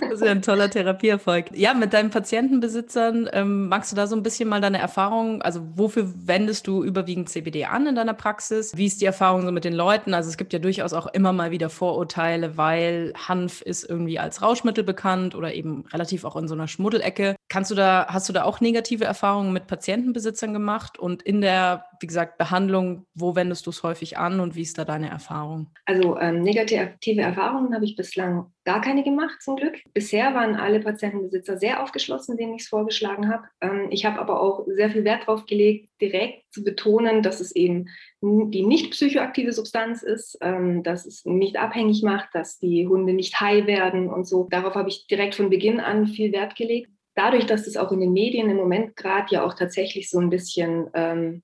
Das 0.08 0.20
ist 0.20 0.24
ja 0.24 0.32
ein 0.32 0.42
toller 0.42 0.70
Therapieerfolg. 0.70 1.46
Ja, 1.54 1.74
mit 1.74 1.92
deinen 1.92 2.10
Patientenbesitzern, 2.10 3.28
ähm, 3.32 3.68
magst 3.68 3.92
du 3.92 3.96
da 3.96 4.06
so 4.06 4.16
ein 4.16 4.22
bisschen 4.22 4.48
mal 4.48 4.60
deine 4.60 4.78
Erfahrung, 4.78 5.42
also 5.42 5.60
wofür 5.74 6.12
wendest 6.26 6.66
du 6.66 6.82
überwiegend 6.82 7.28
CBD 7.28 7.66
an 7.66 7.86
in 7.86 7.94
deiner 7.94 8.14
Praxis? 8.14 8.76
Wie 8.76 8.86
ist 8.86 9.00
die 9.00 9.04
Erfahrung 9.04 9.42
so 9.44 9.52
mit 9.52 9.64
den 9.64 9.74
Leuten? 9.74 10.14
Also 10.14 10.30
es 10.30 10.36
gibt 10.36 10.52
ja 10.52 10.58
durchaus 10.58 10.92
auch 10.92 11.06
immer 11.08 11.32
mal 11.32 11.50
wieder 11.50 11.68
Vorurteile, 11.68 12.56
weil 12.56 13.12
Hanf 13.16 13.60
ist 13.60 13.84
irgendwie 13.88 14.18
als 14.18 14.42
Rauschmittel 14.42 14.82
bekannt 14.82 15.34
oder 15.34 15.54
eben 15.54 15.84
relativ 15.92 16.24
auch 16.24 16.36
in 16.36 16.48
so 16.48 16.54
einer 16.54 16.68
Schmuddelecke. 16.68 17.36
Kannst 17.48 17.70
du 17.70 17.74
da, 17.74 18.06
hast 18.10 18.28
du 18.28 18.34
da 18.34 18.44
auch 18.44 18.60
negative 18.60 19.04
Erfahrungen 19.04 19.54
mit 19.54 19.66
Patientenbesitzern 19.66 20.52
gemacht? 20.52 20.98
Und 20.98 21.22
in 21.22 21.40
der, 21.40 21.86
wie 22.00 22.06
gesagt, 22.06 22.36
Behandlung, 22.36 23.06
wo 23.14 23.36
wendest 23.36 23.66
du 23.66 23.70
es 23.70 23.82
häufig 23.82 24.18
an 24.18 24.40
und 24.40 24.54
wie 24.54 24.62
ist 24.62 24.76
da 24.76 24.84
deine 24.84 25.08
Erfahrung? 25.08 25.70
Also 25.86 26.18
ähm, 26.18 26.42
negative 26.42 27.22
Erfahrungen 27.22 27.74
habe 27.74 27.86
ich 27.86 27.96
bislang 27.96 28.52
gar 28.66 28.82
keine 28.82 29.02
gemacht, 29.02 29.40
zum 29.40 29.56
Glück. 29.56 29.78
Bisher 29.94 30.34
waren 30.34 30.56
alle 30.56 30.80
Patientenbesitzer 30.80 31.56
sehr 31.56 31.82
aufgeschlossen, 31.82 32.36
denen 32.36 32.54
ich 32.54 32.64
es 32.64 32.68
vorgeschlagen 32.68 33.30
habe. 33.30 33.44
Ähm, 33.62 33.86
ich 33.90 34.04
habe 34.04 34.20
aber 34.20 34.42
auch 34.42 34.66
sehr 34.66 34.90
viel 34.90 35.04
Wert 35.04 35.22
darauf 35.22 35.46
gelegt, 35.46 35.88
direkt 36.02 36.52
zu 36.52 36.62
betonen, 36.62 37.22
dass 37.22 37.40
es 37.40 37.56
eben 37.56 37.86
die 38.20 38.66
nicht 38.66 38.90
psychoaktive 38.90 39.52
Substanz 39.52 40.02
ist, 40.02 40.36
ähm, 40.42 40.82
dass 40.82 41.06
es 41.06 41.24
nicht 41.24 41.56
abhängig 41.56 42.02
macht, 42.02 42.28
dass 42.34 42.58
die 42.58 42.86
Hunde 42.86 43.14
nicht 43.14 43.40
high 43.40 43.66
werden 43.66 44.10
und 44.10 44.26
so. 44.26 44.48
Darauf 44.50 44.74
habe 44.74 44.90
ich 44.90 45.06
direkt 45.06 45.34
von 45.34 45.48
Beginn 45.48 45.80
an 45.80 46.06
viel 46.06 46.32
Wert 46.32 46.54
gelegt 46.54 46.90
dadurch, 47.18 47.46
dass 47.46 47.66
es 47.66 47.76
auch 47.76 47.92
in 47.92 48.00
den 48.00 48.12
Medien 48.12 48.48
im 48.48 48.56
Moment 48.56 48.96
gerade 48.96 49.26
ja 49.30 49.44
auch 49.44 49.54
tatsächlich 49.54 50.08
so 50.08 50.18
ein 50.18 50.30
bisschen 50.30 50.88
ähm, 50.94 51.42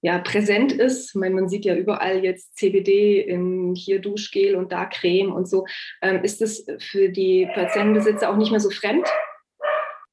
ja, 0.00 0.18
präsent 0.18 0.72
ist. 0.72 1.10
Ich 1.10 1.14
meine, 1.14 1.34
man 1.34 1.48
sieht 1.48 1.64
ja 1.64 1.74
überall 1.74 2.22
jetzt 2.22 2.56
CBD 2.56 3.20
in 3.20 3.74
hier 3.74 4.00
Duschgel 4.00 4.54
und 4.54 4.70
da 4.70 4.86
Creme 4.86 5.32
und 5.32 5.48
so. 5.48 5.66
Ähm, 6.02 6.22
ist 6.22 6.40
das 6.40 6.64
für 6.78 7.08
die 7.08 7.48
Patientenbesitzer 7.54 8.30
auch 8.30 8.36
nicht 8.36 8.50
mehr 8.50 8.60
so 8.60 8.70
fremd? 8.70 9.08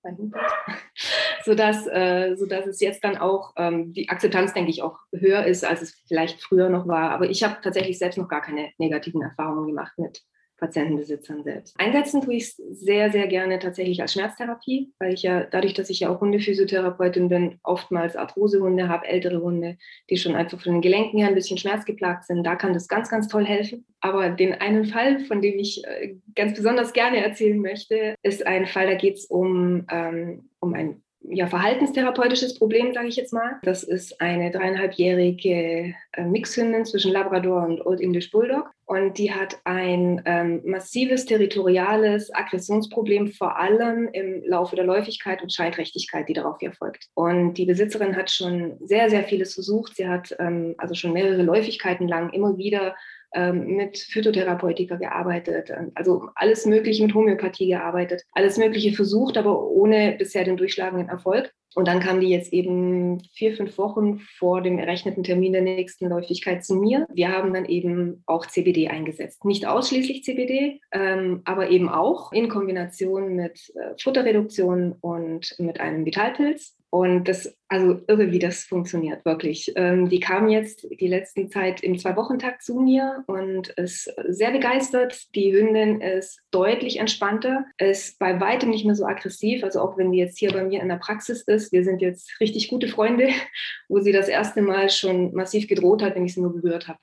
sodass, 1.44 1.88
äh, 1.88 2.36
sodass 2.36 2.68
es 2.68 2.80
jetzt 2.80 3.04
dann 3.04 3.18
auch 3.18 3.54
ähm, 3.58 3.92
die 3.94 4.10
Akzeptanz, 4.10 4.54
denke 4.54 4.70
ich, 4.70 4.82
auch 4.82 5.00
höher 5.12 5.46
ist, 5.46 5.66
als 5.66 5.82
es 5.82 6.04
vielleicht 6.08 6.42
früher 6.42 6.70
noch 6.70 6.88
war. 6.88 7.12
Aber 7.12 7.30
ich 7.30 7.44
habe 7.44 7.58
tatsächlich 7.62 7.98
selbst 7.98 8.18
noch 8.18 8.28
gar 8.28 8.42
keine 8.42 8.70
negativen 8.78 9.22
Erfahrungen 9.22 9.68
gemacht 9.68 9.94
mit 9.98 10.22
Patientenbesitzern 10.58 11.44
selbst. 11.44 11.76
Einsetzen 11.80 12.22
tue 12.22 12.36
ich 12.36 12.56
sehr, 12.56 13.12
sehr 13.12 13.28
gerne 13.28 13.60
tatsächlich 13.60 14.02
als 14.02 14.14
Schmerztherapie, 14.14 14.94
weil 15.00 15.14
ich 15.14 15.24
ja 15.24 15.44
dadurch, 15.44 15.74
dass 15.74 15.90
ich 15.90 16.00
ja 16.00 16.10
auch 16.10 16.22
Hundephysiotherapeutin 16.22 17.30
bin, 17.30 17.60
oftmals 17.64 18.16
Arthrosehunde 18.16 18.88
habe, 18.88 19.08
ältere 19.08 19.42
Hunde, 19.42 19.78
die 20.10 20.18
schon 20.18 20.36
einfach 20.36 20.62
von 20.62 20.74
den 20.74 20.82
Gelenken 20.82 21.20
her 21.20 21.28
ein 21.28 21.36
bisschen 21.36 21.58
schmerzgeplagt 21.58 22.26
sind. 22.26 22.44
Da 22.44 22.56
kann 22.56 22.74
das 22.74 22.88
ganz, 22.88 23.10
ganz 23.10 23.28
toll 23.28 23.46
helfen. 23.46 23.86
Aber 24.00 24.30
den 24.30 24.54
einen 24.54 24.86
Fall, 24.86 25.20
von 25.26 25.42
dem 25.42 25.60
ich 25.60 25.84
äh, 25.86 26.16
ganz 26.36 26.56
besonders 26.56 26.94
gerne 26.94 27.24
erzählen 27.24 27.60
möchte, 27.60 28.16
ist 28.24 28.46
ein 28.46 28.68
Fall, 28.68 28.88
da 28.88 28.96
geht 28.96 29.16
es 29.16 29.26
um, 29.26 29.86
ähm, 29.90 30.50
um 30.60 30.74
ein 30.74 31.02
ja, 31.30 31.48
verhaltenstherapeutisches 31.48 32.58
Problem, 32.58 32.94
sage 32.94 33.08
ich 33.08 33.16
jetzt 33.16 33.34
mal. 33.34 33.60
Das 33.64 33.84
ist 33.84 34.22
eine 34.22 34.52
dreieinhalbjährige 34.52 35.94
äh, 36.14 36.24
Mixhündin 36.24 36.86
zwischen 36.86 37.12
Labrador 37.12 37.64
und 37.64 37.86
Old 37.86 38.02
English 38.02 38.32
Bulldog. 38.32 38.72
Und 38.86 39.18
die 39.18 39.32
hat 39.32 39.58
ein 39.64 40.22
ähm, 40.26 40.62
massives 40.64 41.26
territoriales 41.26 42.34
Aggressionsproblem, 42.34 43.30
vor 43.30 43.58
allem 43.58 44.08
im 44.14 44.44
Laufe 44.46 44.76
der 44.76 44.86
Läufigkeit 44.86 45.42
und 45.42 45.52
Scheidträchtigkeit, 45.52 46.30
die 46.30 46.34
darauf 46.34 46.62
erfolgt. 46.62 47.08
Und 47.16 47.56
die 47.56 47.66
Besitzerin 47.66 48.16
hat 48.16 48.30
schon 48.30 48.78
sehr, 48.82 49.10
sehr 49.10 49.24
vieles 49.24 49.56
versucht. 49.56 49.96
Sie 49.96 50.08
hat 50.08 50.36
ähm, 50.40 50.76
also 50.78 50.94
schon 50.94 51.14
mehrere 51.14 51.42
Läufigkeiten 51.42 52.08
lang 52.08 52.32
immer 52.32 52.58
wieder 52.58 52.96
mit 53.44 53.98
Phytotherapeutika 53.98 54.96
gearbeitet, 54.96 55.70
ähm, 55.70 55.92
also 55.96 56.30
alles 56.36 56.66
Mögliche 56.66 57.04
mit 57.04 57.14
Homöopathie 57.14 57.68
gearbeitet, 57.68 58.24
alles 58.32 58.58
Mögliche 58.58 58.94
versucht, 58.94 59.38
aber 59.38 59.62
ohne 59.70 60.16
bisher 60.18 60.44
den 60.44 60.58
durchschlagenden 60.58 61.10
Erfolg. 61.10 61.52
Und 61.76 61.90
dann 61.90 62.00
kam 62.00 62.22
die 62.22 62.30
jetzt 62.30 62.54
eben 62.54 63.20
vier, 63.34 63.54
fünf 63.54 63.78
Wochen 63.78 64.20
vor 64.38 64.62
dem 64.62 64.80
errechneten 64.80 65.24
Termin 65.24 65.52
der 65.52 65.62
nächsten 65.62 66.08
Läufigkeit 66.08 66.64
zu 66.64 66.76
mir. 66.76 67.06
Wir 67.14 67.34
haben 67.34 67.54
dann 67.54 67.66
eben 67.66 68.24
auch 68.26 68.46
CBD 68.46 68.88
eingesetzt. 68.88 69.44
Nicht 69.44 69.68
ausschließlich 69.68 70.24
CBD, 70.24 70.80
ähm, 70.94 71.42
aber 71.44 71.70
eben 71.70 71.90
auch 71.90 72.32
in 72.32 72.48
Kombination 72.48 73.36
mit 73.36 73.74
äh, 73.76 73.94
Futterreduktion 74.02 74.96
und 75.02 75.54
mit 75.60 75.82
einem 75.82 76.06
Vitalpilz. 76.06 76.78
Und 76.96 77.26
das, 77.26 77.54
also 77.68 78.00
irre, 78.08 78.32
wie 78.32 78.40
das 78.40 78.64
funktioniert, 78.64 79.26
wirklich. 79.26 79.70
Ähm, 79.76 80.08
die 80.08 80.22
kam 80.22 80.48
jetzt 80.48 80.88
die 80.98 81.10
letzten 81.10 81.50
Zeit 81.50 81.84
im 81.84 82.00
Zwei-Wochen-Takt 82.00 82.64
zu 82.64 82.80
mir 82.80 83.26
und 83.28 83.68
ist 83.68 84.10
sehr 84.30 84.52
begeistert. 84.52 85.36
Die 85.36 85.52
Hündin 85.52 86.00
ist 86.00 86.40
deutlich 86.52 87.00
entspannter, 87.00 87.66
ist 87.78 88.18
bei 88.18 88.40
weitem 88.40 88.70
nicht 88.70 88.86
mehr 88.86 88.96
so 88.96 89.06
aggressiv. 89.06 89.62
Also 89.66 89.82
auch 89.82 89.98
wenn 89.98 90.14
die 90.14 90.20
jetzt 90.20 90.40
hier 90.40 90.54
bei 90.54 90.64
mir 90.64 90.82
in 90.82 90.88
der 90.88 90.96
Praxis 90.96 91.42
ist, 91.42 91.74
wir 91.74 91.84
sind 91.84 92.02
jetzt 92.02 92.40
richtig 92.40 92.70
gute 92.70 92.88
Freunde, 92.88 93.28
wo 93.90 94.00
sie 94.00 94.14
das 94.14 94.30
erste 94.30 94.62
Mal 94.62 94.90
schon 94.90 95.34
massiv 95.34 95.68
gedroht 95.68 96.02
hat, 96.02 96.16
wenn 96.16 96.24
ich 96.24 96.34
sie 96.34 96.42
nur 96.42 96.54
berührt 96.54 96.88
habe. 96.88 97.00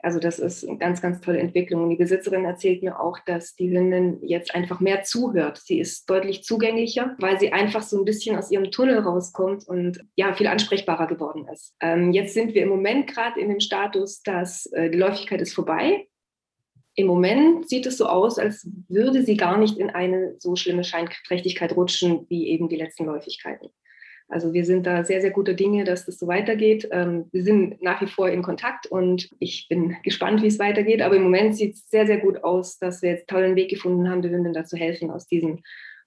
Also 0.00 0.20
das 0.20 0.38
ist 0.38 0.66
eine 0.66 0.78
ganz, 0.78 1.02
ganz 1.02 1.20
tolle 1.20 1.40
Entwicklung. 1.40 1.82
Und 1.82 1.90
die 1.90 1.96
Besitzerin 1.96 2.44
erzählt 2.44 2.82
mir 2.82 3.00
auch, 3.00 3.18
dass 3.26 3.56
die 3.56 3.70
Hündin 3.70 4.18
jetzt 4.22 4.54
einfach 4.54 4.78
mehr 4.78 5.02
zuhört. 5.02 5.58
Sie 5.58 5.80
ist 5.80 6.08
deutlich 6.08 6.44
zugänglicher, 6.44 7.16
weil 7.18 7.40
sie 7.40 7.52
einfach 7.52 7.82
so 7.82 7.98
ein 7.98 8.04
bisschen 8.04 8.36
aus 8.36 8.50
ihrem 8.50 8.70
Tunnel 8.70 9.00
rauskommt 9.00 9.66
und 9.66 10.00
ja, 10.14 10.32
viel 10.34 10.46
ansprechbarer 10.46 11.08
geworden 11.08 11.46
ist. 11.52 11.74
Ähm, 11.80 12.12
jetzt 12.12 12.34
sind 12.34 12.54
wir 12.54 12.62
im 12.62 12.68
Moment 12.68 13.08
gerade 13.08 13.40
in 13.40 13.48
dem 13.48 13.60
Status, 13.60 14.22
dass 14.22 14.66
äh, 14.66 14.88
die 14.90 14.98
Läufigkeit 14.98 15.40
ist 15.40 15.54
vorbei. 15.54 16.06
Im 16.94 17.06
Moment 17.06 17.68
sieht 17.68 17.86
es 17.86 17.96
so 17.96 18.06
aus, 18.06 18.38
als 18.38 18.68
würde 18.88 19.22
sie 19.22 19.36
gar 19.36 19.56
nicht 19.56 19.78
in 19.78 19.90
eine 19.90 20.34
so 20.38 20.56
schlimme 20.56 20.84
Scheinträchtigkeit 20.84 21.74
rutschen 21.76 22.26
wie 22.28 22.48
eben 22.48 22.68
die 22.68 22.76
letzten 22.76 23.04
Läufigkeiten. 23.04 23.68
Also 24.28 24.52
wir 24.52 24.64
sind 24.64 24.86
da 24.86 25.04
sehr, 25.04 25.22
sehr 25.22 25.30
gute 25.30 25.54
Dinge, 25.54 25.84
dass 25.84 26.04
das 26.04 26.18
so 26.18 26.26
weitergeht. 26.26 26.88
Ähm, 26.92 27.26
wir 27.32 27.42
sind 27.42 27.82
nach 27.82 28.00
wie 28.02 28.06
vor 28.06 28.28
in 28.28 28.42
Kontakt 28.42 28.86
und 28.86 29.30
ich 29.38 29.68
bin 29.68 29.96
gespannt, 30.02 30.42
wie 30.42 30.48
es 30.48 30.58
weitergeht. 30.58 31.00
Aber 31.00 31.16
im 31.16 31.22
Moment 31.22 31.56
sieht 31.56 31.74
es 31.74 31.88
sehr, 31.88 32.06
sehr 32.06 32.18
gut 32.18 32.44
aus, 32.44 32.78
dass 32.78 33.00
wir 33.00 33.10
jetzt 33.10 33.28
tollen 33.28 33.56
Weg 33.56 33.70
gefunden 33.70 34.08
haben, 34.08 34.20
der 34.20 34.30
Hündin 34.30 34.52
dazu 34.52 34.76
helfen, 34.76 35.10
aus 35.10 35.26
diesem 35.26 35.60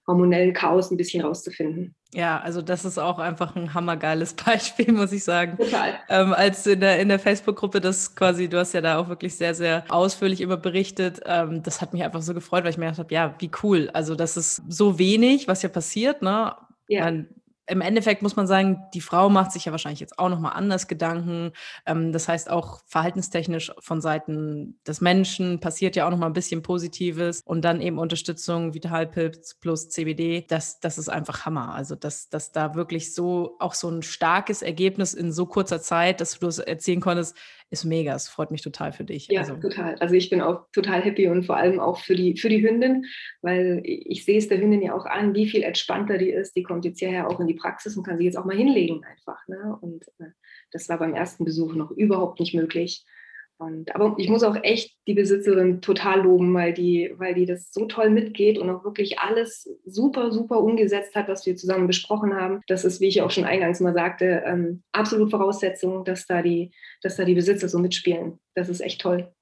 hormonellen 0.06 0.52
Chaos 0.52 0.90
ein 0.90 0.96
bisschen 0.96 1.22
rauszufinden. 1.22 1.94
Ja, 2.14 2.40
also 2.40 2.60
das 2.60 2.84
ist 2.84 2.98
auch 2.98 3.18
einfach 3.18 3.56
ein 3.56 3.72
hammergeiles 3.72 4.34
Beispiel, 4.44 4.92
muss 4.92 5.12
ich 5.12 5.24
sagen. 5.24 5.56
Total. 5.56 5.94
Ähm, 6.08 6.32
als 6.32 6.66
in 6.66 6.80
der, 6.80 7.00
in 7.00 7.08
der 7.08 7.18
Facebook-Gruppe 7.18 7.80
das 7.80 8.14
quasi, 8.14 8.48
du 8.48 8.58
hast 8.58 8.72
ja 8.74 8.80
da 8.80 8.98
auch 8.98 9.08
wirklich 9.08 9.34
sehr, 9.34 9.54
sehr 9.54 9.84
ausführlich 9.88 10.40
immer 10.40 10.56
berichtet, 10.56 11.20
ähm, 11.24 11.62
das 11.62 11.80
hat 11.80 11.92
mich 11.92 12.02
einfach 12.02 12.22
so 12.22 12.34
gefreut, 12.34 12.64
weil 12.64 12.70
ich 12.70 12.78
mir 12.78 12.86
gedacht 12.86 12.98
habe, 12.98 13.14
ja, 13.14 13.34
wie 13.38 13.50
cool. 13.62 13.90
Also 13.92 14.14
das 14.14 14.36
ist 14.36 14.62
so 14.68 14.98
wenig, 14.98 15.48
was 15.48 15.62
ja 15.62 15.68
passiert, 15.68 16.22
ne? 16.22 16.54
Ja. 16.88 17.04
Man, 17.04 17.28
im 17.72 17.80
Endeffekt 17.80 18.22
muss 18.22 18.36
man 18.36 18.46
sagen, 18.46 18.84
die 18.92 19.00
Frau 19.00 19.30
macht 19.30 19.50
sich 19.50 19.64
ja 19.64 19.72
wahrscheinlich 19.72 20.00
jetzt 20.00 20.18
auch 20.18 20.28
nochmal 20.28 20.52
anders 20.52 20.88
Gedanken. 20.88 21.52
Ähm, 21.86 22.12
das 22.12 22.28
heißt, 22.28 22.50
auch 22.50 22.80
verhaltenstechnisch 22.86 23.72
von 23.80 24.02
Seiten 24.02 24.78
des 24.86 25.00
Menschen 25.00 25.58
passiert 25.58 25.96
ja 25.96 26.06
auch 26.06 26.10
nochmal 26.10 26.28
ein 26.28 26.34
bisschen 26.34 26.62
Positives 26.62 27.40
und 27.44 27.64
dann 27.64 27.80
eben 27.80 27.98
Unterstützung, 27.98 28.74
Vitalpilz 28.74 29.54
plus 29.54 29.88
CBD. 29.88 30.44
Das, 30.46 30.80
das 30.80 30.98
ist 30.98 31.08
einfach 31.08 31.46
Hammer. 31.46 31.74
Also, 31.74 31.96
dass, 31.96 32.28
dass 32.28 32.52
da 32.52 32.74
wirklich 32.74 33.14
so 33.14 33.56
auch 33.58 33.72
so 33.72 33.88
ein 33.88 34.02
starkes 34.02 34.60
Ergebnis 34.60 35.14
in 35.14 35.32
so 35.32 35.46
kurzer 35.46 35.80
Zeit, 35.80 36.20
dass 36.20 36.38
du 36.38 36.46
es 36.48 36.58
erzählen 36.58 37.00
konntest, 37.00 37.36
ist 37.72 37.84
mega. 37.84 38.14
Es 38.14 38.28
freut 38.28 38.50
mich 38.50 38.60
total 38.60 38.92
für 38.92 39.04
dich. 39.04 39.28
Ja, 39.28 39.40
also. 39.40 39.56
total. 39.56 39.94
Also 39.96 40.14
ich 40.14 40.28
bin 40.28 40.42
auch 40.42 40.66
total 40.72 41.02
happy 41.02 41.26
und 41.28 41.44
vor 41.44 41.56
allem 41.56 41.80
auch 41.80 41.98
für 41.98 42.14
die, 42.14 42.36
für 42.36 42.50
die 42.50 42.62
Hündin, 42.62 43.06
weil 43.40 43.80
ich 43.84 44.26
sehe 44.26 44.36
es 44.36 44.48
der 44.48 44.60
Hündin 44.60 44.82
ja 44.82 44.94
auch 44.94 45.06
an, 45.06 45.34
wie 45.34 45.48
viel 45.48 45.62
entspannter 45.62 46.18
die 46.18 46.28
ist. 46.28 46.54
Die 46.54 46.62
kommt 46.62 46.84
jetzt 46.84 46.98
hierher 46.98 47.28
auch 47.28 47.40
in 47.40 47.46
die 47.46 47.54
Praxis 47.54 47.96
und 47.96 48.04
kann 48.04 48.18
sich 48.18 48.26
jetzt 48.26 48.36
auch 48.36 48.44
mal 48.44 48.56
hinlegen 48.56 49.02
einfach. 49.04 49.48
Ne? 49.48 49.76
Und 49.80 50.06
äh, 50.18 50.32
das 50.70 50.88
war 50.90 50.98
beim 50.98 51.14
ersten 51.14 51.46
Besuch 51.46 51.74
noch 51.74 51.90
überhaupt 51.90 52.40
nicht 52.40 52.54
möglich. 52.54 53.04
Und, 53.62 53.94
aber 53.94 54.14
ich 54.18 54.28
muss 54.28 54.42
auch 54.42 54.56
echt 54.62 54.96
die 55.06 55.14
Besitzerin 55.14 55.80
total 55.80 56.22
loben, 56.22 56.52
weil 56.54 56.72
die, 56.72 57.12
weil 57.16 57.34
die 57.34 57.46
das 57.46 57.72
so 57.72 57.86
toll 57.86 58.10
mitgeht 58.10 58.58
und 58.58 58.70
auch 58.70 58.84
wirklich 58.84 59.18
alles 59.18 59.68
super, 59.84 60.32
super 60.32 60.60
umgesetzt 60.60 61.14
hat, 61.14 61.28
was 61.28 61.46
wir 61.46 61.56
zusammen 61.56 61.86
besprochen 61.86 62.34
haben. 62.34 62.60
Das 62.66 62.84
ist, 62.84 63.00
wie 63.00 63.08
ich 63.08 63.22
auch 63.22 63.30
schon 63.30 63.44
eingangs 63.44 63.80
mal 63.80 63.94
sagte, 63.94 64.42
ähm, 64.46 64.82
absolut 64.92 65.30
Voraussetzung, 65.30 66.04
dass 66.04 66.26
da, 66.26 66.42
die, 66.42 66.72
dass 67.02 67.16
da 67.16 67.24
die 67.24 67.34
Besitzer 67.34 67.68
so 67.68 67.78
mitspielen. 67.78 68.38
Das 68.54 68.68
ist 68.68 68.80
echt 68.80 69.00
toll. 69.00 69.32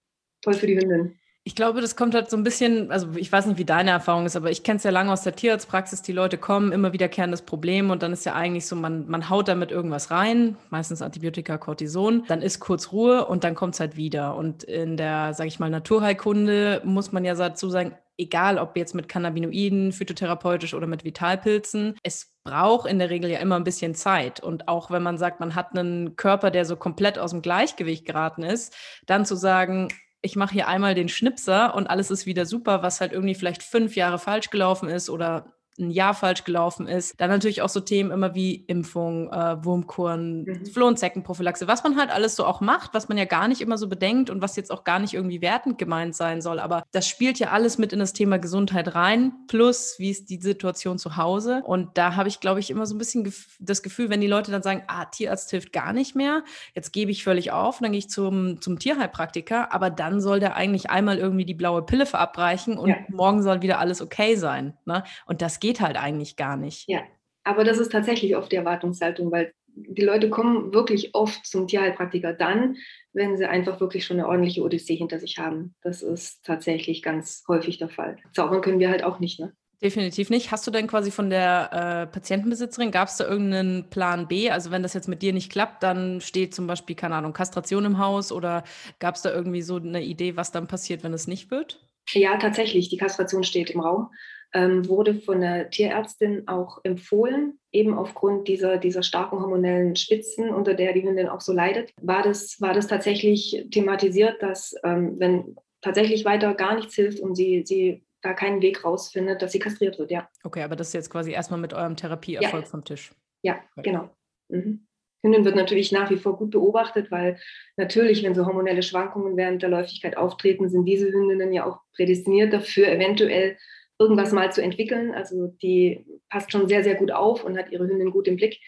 Toll 0.42 0.54
für 0.54 0.66
die 0.66 0.78
Hündin. 0.78 1.19
Ich 1.42 1.54
glaube, 1.54 1.80
das 1.80 1.97
kommt 1.97 2.14
halt 2.14 2.28
so 2.28 2.37
ein 2.37 2.44
bisschen, 2.44 2.90
also 2.90 3.09
ich 3.16 3.32
weiß 3.32 3.47
nicht, 3.47 3.56
wie 3.56 3.64
deine 3.64 3.90
Erfahrung 3.90 4.26
ist, 4.26 4.37
aber 4.37 4.50
ich 4.50 4.62
kenne 4.62 4.76
es 4.76 4.82
ja 4.82 4.90
lange 4.90 5.11
aus 5.11 5.23
der 5.23 5.35
Tierarztpraxis. 5.35 6.02
Die 6.02 6.12
Leute 6.12 6.37
kommen, 6.37 6.70
immer 6.70 6.92
wiederkehrendes 6.92 7.42
Problem 7.42 7.88
und 7.90 8.02
dann 8.02 8.12
ist 8.12 8.26
ja 8.26 8.35
eigentlich 8.35 8.66
so, 8.66 8.76
man, 8.76 9.09
man 9.09 9.30
haut 9.30 9.49
damit 9.49 9.70
irgendwas 9.70 10.11
rein, 10.11 10.56
meistens 10.68 11.00
Antibiotika, 11.00 11.56
Cortison, 11.56 12.25
dann 12.28 12.42
ist 12.42 12.61
kurz 12.61 12.92
Ruhe 12.92 13.25
und 13.25 13.42
dann 13.42 13.54
kommt 13.54 13.73
es 13.75 13.80
halt 13.80 13.97
wieder. 13.97 14.37
Und 14.37 14.64
in 14.64 14.99
der, 14.99 15.32
sage 15.32 15.49
ich 15.49 15.59
mal, 15.59 15.70
Naturheilkunde 15.70 16.82
muss 16.85 17.11
man 17.11 17.25
ja 17.25 17.35
dazu 17.35 17.70
sagen, 17.70 17.94
egal 18.18 18.59
ob 18.59 18.76
jetzt 18.76 18.94
mit 18.94 19.09
Cannabinoiden, 19.09 19.92
phytotherapeutisch 19.92 20.75
oder 20.75 20.87
mit 20.87 21.04
Vitalpilzen, 21.04 21.97
es 22.02 22.35
braucht 22.44 22.88
in 22.88 22.99
der 22.99 23.09
Regel 23.09 23.30
ja 23.30 23.38
immer 23.38 23.56
ein 23.56 23.64
bisschen 23.64 23.94
Zeit. 23.94 24.40
Und 24.40 24.68
auch 24.68 24.90
wenn 24.90 25.02
man 25.02 25.16
sagt, 25.16 25.40
man 25.40 25.54
hat 25.54 25.76
einen 25.76 26.16
Körper, 26.16 26.50
der 26.50 26.66
so 26.66 26.76
komplett 26.76 27.18
aus 27.18 27.30
dem 27.30 27.40
Gleichgewicht 27.40 28.04
geraten 28.04 28.42
ist, 28.42 28.76
dann 29.06 29.25
zu 29.25 29.37
sagen, 29.37 29.88
ich 30.22 30.36
mache 30.36 30.52
hier 30.52 30.68
einmal 30.68 30.94
den 30.94 31.08
Schnipser 31.08 31.74
und 31.74 31.86
alles 31.86 32.10
ist 32.10 32.26
wieder 32.26 32.46
super, 32.46 32.82
was 32.82 33.00
halt 33.00 33.12
irgendwie 33.12 33.34
vielleicht 33.34 33.62
fünf 33.62 33.96
Jahre 33.96 34.18
falsch 34.18 34.50
gelaufen 34.50 34.88
ist 34.88 35.08
oder 35.10 35.54
ein 35.78 35.90
Jahr 35.90 36.14
falsch 36.14 36.44
gelaufen 36.44 36.86
ist. 36.86 37.20
Dann 37.20 37.30
natürlich 37.30 37.62
auch 37.62 37.68
so 37.68 37.80
Themen 37.80 38.10
immer 38.10 38.34
wie 38.34 38.54
Impfung, 38.54 39.32
äh, 39.32 39.64
Wurmkuren, 39.64 40.44
mhm. 40.44 40.66
Floh- 40.66 40.88
und 40.88 40.98
Zeckenprophylaxe, 40.98 41.68
was 41.68 41.82
man 41.82 41.96
halt 41.96 42.10
alles 42.10 42.36
so 42.36 42.44
auch 42.44 42.60
macht, 42.60 42.94
was 42.94 43.08
man 43.08 43.18
ja 43.18 43.24
gar 43.24 43.48
nicht 43.48 43.60
immer 43.60 43.78
so 43.78 43.88
bedenkt 43.88 44.30
und 44.30 44.42
was 44.42 44.56
jetzt 44.56 44.70
auch 44.70 44.84
gar 44.84 44.98
nicht 44.98 45.14
irgendwie 45.14 45.40
wertend 45.40 45.78
gemeint 45.78 46.14
sein 46.14 46.42
soll. 46.42 46.60
Aber 46.60 46.82
das 46.92 47.08
spielt 47.08 47.38
ja 47.38 47.50
alles 47.50 47.78
mit 47.78 47.92
in 47.92 47.98
das 47.98 48.12
Thema 48.12 48.38
Gesundheit 48.38 48.94
rein, 48.94 49.32
plus 49.48 49.94
wie 49.98 50.10
ist 50.10 50.28
die 50.30 50.40
Situation 50.40 50.98
zu 50.98 51.16
Hause. 51.16 51.62
Und 51.64 51.96
da 51.96 52.16
habe 52.16 52.28
ich, 52.28 52.40
glaube 52.40 52.60
ich, 52.60 52.70
immer 52.70 52.86
so 52.86 52.94
ein 52.94 52.98
bisschen 52.98 53.24
gef 53.24 53.56
das 53.58 53.82
Gefühl, 53.82 54.10
wenn 54.10 54.20
die 54.20 54.26
Leute 54.26 54.50
dann 54.50 54.62
sagen, 54.62 54.82
ah, 54.88 55.04
Tierarzt 55.04 55.50
hilft 55.50 55.72
gar 55.72 55.92
nicht 55.92 56.14
mehr, 56.14 56.42
jetzt 56.74 56.92
gebe 56.92 57.10
ich 57.10 57.24
völlig 57.24 57.52
auf, 57.52 57.78
dann 57.78 57.92
gehe 57.92 57.98
ich 57.98 58.10
zum, 58.10 58.60
zum 58.60 58.78
Tierheilpraktiker, 58.78 59.72
aber 59.72 59.90
dann 59.90 60.20
soll 60.20 60.40
der 60.40 60.56
eigentlich 60.56 60.90
einmal 60.90 61.18
irgendwie 61.18 61.44
die 61.44 61.54
blaue 61.54 61.82
Pille 61.82 62.06
verabreichen 62.06 62.78
und 62.78 62.88
ja. 62.88 62.96
morgen 63.08 63.42
soll 63.42 63.62
wieder 63.62 63.78
alles 63.78 64.00
okay 64.00 64.36
sein. 64.36 64.74
Ne? 64.84 65.04
Und 65.26 65.42
das 65.42 65.60
geht 65.61 65.81
halt 65.81 65.97
eigentlich 65.97 66.37
gar 66.37 66.57
nicht. 66.57 66.88
Ja, 66.88 67.02
aber 67.45 67.64
das 67.64 67.79
ist 67.79 67.93
tatsächlich 67.93 68.37
oft 68.37 68.50
die 68.52 68.57
Erwartungshaltung, 68.57 69.31
weil 69.31 69.52
die 69.75 70.02
Leute 70.02 70.31
kommen 70.31 70.73
wirklich 70.73 71.14
oft 71.14 71.47
zum 71.47 71.69
Tierheilpraktiker 71.69 72.33
dann, 72.33 72.76
wenn 73.12 73.37
sie 73.37 73.47
einfach 73.47 73.81
wirklich 73.81 74.05
schon 74.05 74.19
eine 74.19 74.29
ordentliche 74.29 74.62
Odyssee 74.62 74.97
hinter 74.97 75.19
sich 75.19 75.38
haben. 75.38 75.75
Das 75.83 76.02
ist 76.02 76.45
tatsächlich 76.45 77.02
ganz 77.02 77.45
häufig 77.49 77.79
der 77.79 77.88
Fall. 77.88 78.17
Zaubern 78.35 78.61
können 78.61 78.79
wir 78.79 78.90
halt 78.90 79.05
auch 79.05 79.21
nicht, 79.21 79.40
ne? 79.40 79.52
Definitiv 79.83 80.29
nicht. 80.29 80.52
Hast 80.52 80.67
du 80.67 80.71
denn 80.71 80.87
quasi 80.87 81.11
von 81.11 81.31
der 81.31 81.71
äh, 81.73 82.12
Patientenbesitzerin, 82.12 82.90
gab 82.90 83.09
es 83.09 83.17
da 83.17 83.26
irgendeinen 83.26 83.88
Plan 83.88 84.29
B? 84.29 84.50
Also 84.50 84.71
wenn 84.71 84.83
das 84.83 84.93
jetzt 84.93 85.09
mit 85.09 85.23
dir 85.23 85.33
nicht 85.33 85.50
klappt, 85.50 85.83
dann 85.83 86.21
steht 86.21 86.55
zum 86.55 86.67
Beispiel, 86.67 86.95
keine 86.95 87.14
Ahnung, 87.14 87.33
Kastration 87.33 87.87
im 87.87 87.99
Haus 87.99 88.31
oder 88.31 88.62
gab 88.99 89.14
es 89.14 89.23
da 89.23 89.33
irgendwie 89.33 89.62
so 89.62 89.76
eine 89.76 90.02
Idee, 90.02 90.37
was 90.37 90.52
dann 90.52 90.67
passiert, 90.67 91.02
wenn 91.02 91.14
es 91.14 91.26
nicht 91.26 91.50
wird? 91.50 91.83
Ja, 92.12 92.37
tatsächlich. 92.37 92.90
Die 92.90 92.99
Kastration 92.99 93.43
steht 93.43 93.71
im 93.71 93.81
Raum 93.81 94.11
ähm, 94.52 94.88
wurde 94.88 95.14
von 95.14 95.40
der 95.40 95.71
Tierärztin 95.71 96.49
auch 96.49 96.80
empfohlen, 96.85 97.59
eben 97.73 97.95
aufgrund 97.95 98.49
dieser, 98.49 98.78
dieser 98.78 99.02
starken 99.02 99.40
hormonellen 99.40 99.97
Spitzen, 99.97 100.50
unter 100.50 100.75
der 100.75 100.92
die 100.92 101.02
Hündin 101.02 101.28
auch 101.28 101.40
so 101.40 101.52
leidet, 101.52 101.92
war 102.00 102.23
das, 102.23 102.61
war 102.61 102.75
das 102.75 102.88
tatsächlich 102.88 103.66
thematisiert, 103.71 104.42
dass 104.42 104.75
ähm, 104.83 105.19
wenn 105.19 105.57
tatsächlich 105.80 106.25
weiter 106.25 106.54
gar 106.54 106.75
nichts 106.75 106.95
hilft 106.95 107.21
und 107.21 107.35
sie, 107.37 107.62
sie 107.64 108.04
da 108.23 108.35
keinen 108.35 108.61
Weg 108.61 108.85
rausfindet, 108.85 109.40
dass 109.40 109.52
sie 109.52 109.59
kastriert 109.59 109.99
wird, 109.99 110.11
ja. 110.11 110.28
Okay, 110.45 110.62
aber 110.62 110.76
das 110.76 110.88
ist 110.88 110.95
jetzt 110.95 111.11
quasi 111.11 111.33
erstmal 111.33 111.61
mit 111.61 111.73
eurem 111.73 111.97
Therapieerfolg 111.97 112.64
ja. 112.64 112.71
vom 112.71 112.85
Tisch. 112.85 113.12
Ja, 113.42 113.61
okay. 113.76 113.90
genau. 113.90 114.11
Mhm. 114.49 114.87
Hündin 115.23 115.45
wird 115.45 115.57
natürlich 115.57 115.92
nach 115.92 116.11
wie 116.11 116.16
vor 116.16 116.37
gut 116.37 116.50
beobachtet, 116.50 117.11
weil 117.11 117.38
natürlich, 117.76 118.23
wenn 118.23 118.35
so 118.35 118.47
hormonelle 118.47 118.83
Schwankungen 118.83 119.37
während 119.37 119.62
der 119.62 119.69
Läufigkeit 119.69 120.16
auftreten, 120.16 120.69
sind 120.69 120.87
diese 120.87 121.11
Hündinnen 121.11 121.52
ja 121.52 121.66
auch 121.66 121.80
prädestiniert 121.95 122.52
dafür, 122.52 122.88
eventuell 122.88 123.59
irgendwas 124.00 124.33
mal 124.33 124.50
zu 124.50 124.62
entwickeln. 124.62 125.12
Also 125.14 125.49
die 125.62 126.04
passt 126.30 126.50
schon 126.50 126.66
sehr, 126.66 126.83
sehr 126.83 126.97
gut 126.97 127.12
auf 127.12 127.45
und 127.45 127.57
hat 127.57 127.71
ihre 127.71 127.87
Hündin 127.87 128.11
gut 128.11 128.26
im 128.26 128.37
Blick. 128.37 128.59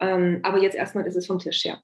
Ähm, 0.00 0.40
aber 0.42 0.58
jetzt 0.58 0.74
erstmal 0.74 1.06
ist 1.06 1.14
es 1.16 1.26
vom 1.26 1.38
Tisch 1.38 1.64
her. 1.64 1.80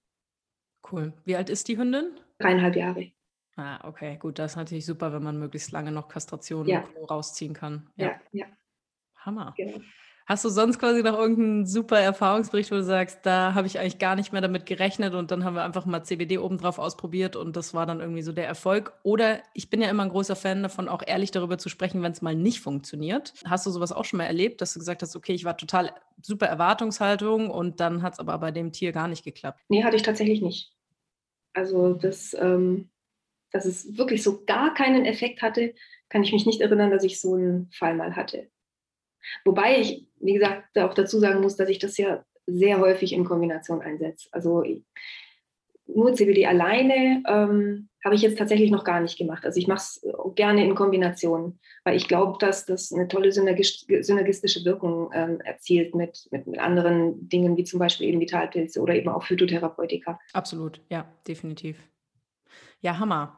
Cool. 0.91 1.13
Wie 1.25 1.37
alt 1.37 1.51
ist 1.51 1.69
die 1.69 1.77
Hündin? 1.77 2.19
Dreieinhalb 2.39 2.75
Jahre. 2.75 3.13
Ah, 3.57 3.87
okay, 3.89 4.17
gut. 4.19 4.39
Das 4.39 4.53
ist 4.53 4.57
natürlich 4.57 4.87
super, 4.87 5.13
wenn 5.13 5.23
man 5.23 5.39
möglichst 5.39 5.73
lange 5.73 5.93
noch 5.93 6.09
Kastration 6.09 6.67
Ja. 6.67 6.89
rausziehen 7.09 7.53
kann. 7.55 7.91
Ja, 7.97 8.19
ja, 8.33 8.47
Hammer. 9.17 9.53
genau. 9.57 9.79
Hast 10.27 10.45
du 10.45 10.49
sonst 10.49 10.81
quasi 10.81 11.05
noch 11.05 11.17
irgendeinen 11.17 11.67
super 11.67 12.01
Erfahrungsbericht, 12.01 12.73
wo 12.73 12.75
du 12.75 12.83
sagst, 12.83 13.21
da 13.23 13.55
habe 13.55 13.69
ich 13.69 13.79
eigentlich 13.79 13.99
gar 13.99 14.17
nicht 14.17 14.33
mehr 14.33 14.43
damit 14.43 14.67
gerechnet 14.67 15.15
und 15.15 15.31
dann 15.31 15.45
haben 15.45 15.55
wir 15.55 15.63
einfach 15.63 15.87
mal 15.87 16.03
CBD 16.03 16.39
obendrauf 16.39 16.81
ausprobiert 16.81 17.37
und 17.37 17.55
das 17.55 17.75
war 17.75 17.87
dann 17.87 18.01
irgendwie 18.01 18.23
so 18.23 18.33
der 18.33 18.49
Erfolg? 18.49 18.93
Oder 19.05 19.41
ich 19.55 19.71
bin 19.71 19.81
ja 19.81 19.89
immer 19.89 20.03
ein 20.03 20.09
großer 20.09 20.35
Fan 20.35 20.65
davon, 20.65 20.89
auch 20.89 21.03
ehrlich 21.07 21.31
darüber 21.31 21.59
zu 21.59 21.69
sprechen, 21.69 22.03
wenn 22.03 22.11
es 22.11 22.23
mal 22.23 22.35
nicht 22.35 22.61
funktioniert. 22.61 23.35
Hast 23.45 23.67
du 23.67 23.71
sowas 23.71 23.93
auch 23.93 24.05
schon 24.05 24.19
mal 24.19 24.25
erlebt, 24.25 24.61
dass 24.61 24.73
du 24.73 24.81
gesagt 24.81 25.03
hast, 25.03 25.15
okay, 25.15 25.33
ich 25.33 25.45
war 25.45 25.57
total 25.57 25.93
super 26.21 26.47
Erwartungshaltung 26.47 27.49
und 27.49 27.79
dann 27.79 28.03
hat 28.03 28.15
es 28.15 28.19
aber 28.19 28.37
bei 28.39 28.51
dem 28.51 28.73
Tier 28.73 28.91
gar 28.91 29.07
nicht 29.07 29.23
geklappt? 29.25 29.61
Nee, 29.69 29.85
hatte 29.85 29.95
ich 29.95 30.03
tatsächlich 30.03 30.43
nicht. 30.43 30.73
Also, 31.53 31.95
das, 31.95 32.35
ähm, 32.37 32.91
dass 33.53 33.65
es 33.65 33.97
wirklich 33.97 34.25
so 34.25 34.45
gar 34.45 34.75
keinen 34.75 35.05
Effekt 35.05 35.41
hatte, 35.41 35.73
kann 36.09 36.25
ich 36.25 36.33
mich 36.33 36.47
nicht 36.47 36.61
erinnern, 36.61 36.91
dass 36.91 37.05
ich 37.05 37.21
so 37.21 37.35
einen 37.35 37.71
Fall 37.71 37.95
mal 37.95 38.17
hatte. 38.17 38.51
Wobei 39.45 39.81
ich, 39.81 40.07
wie 40.21 40.35
gesagt, 40.35 40.79
auch 40.79 40.95
dazu 40.95 41.19
sagen 41.19 41.41
muss, 41.41 41.57
dass 41.57 41.69
ich 41.69 41.79
das 41.79 41.97
ja 41.97 42.25
sehr 42.47 42.81
häufig 42.81 43.13
in 43.13 43.25
Kombination 43.25 43.83
einsetze. 43.83 44.29
Also 44.33 44.65
nur 45.89 46.15
CBD 46.15 46.47
alleine 46.47 47.23
ähm, 47.29 47.89
habe 48.05 48.15
ich 48.15 48.23
jetzt 48.23 48.39
tatsächlich 48.39 48.71
noch 48.71 48.85
gar 48.85 49.01
nicht 49.01 49.19
gemacht. 49.19 49.45
Also 49.45 49.59
ich 49.59 49.67
mache 49.67 49.79
es 49.79 50.07
gerne 50.35 50.65
in 50.65 50.75
Kombination, 50.75 51.59
weil 51.85 51.97
ich 51.97 52.09
glaube, 52.09 52.39
dass 52.39 52.67
das 52.67 52.93
eine 52.93 53.09
tolle 53.09 53.31
synergis- 53.31 53.85
synergistische 54.03 54.65
Wirkung 54.65 55.11
ähm, 55.13 55.41
erzielt 55.41 55.95
mit, 55.95 56.29
mit, 56.31 56.47
mit 56.47 56.61
anderen 56.61 57.29
Dingen, 57.29 57.57
wie 57.57 57.65
zum 57.65 57.81
Beispiel 57.81 58.09
eben 58.09 58.21
Vitalpilze 58.21 58.81
oder 58.81 58.95
eben 58.95 59.09
auch 59.09 59.25
Phytotherapeutika. 59.25 60.21
Absolut, 60.33 60.81
ja, 60.91 61.09
definitiv. 61.27 61.77
Ja, 62.87 63.01
Hammer. 63.01 63.37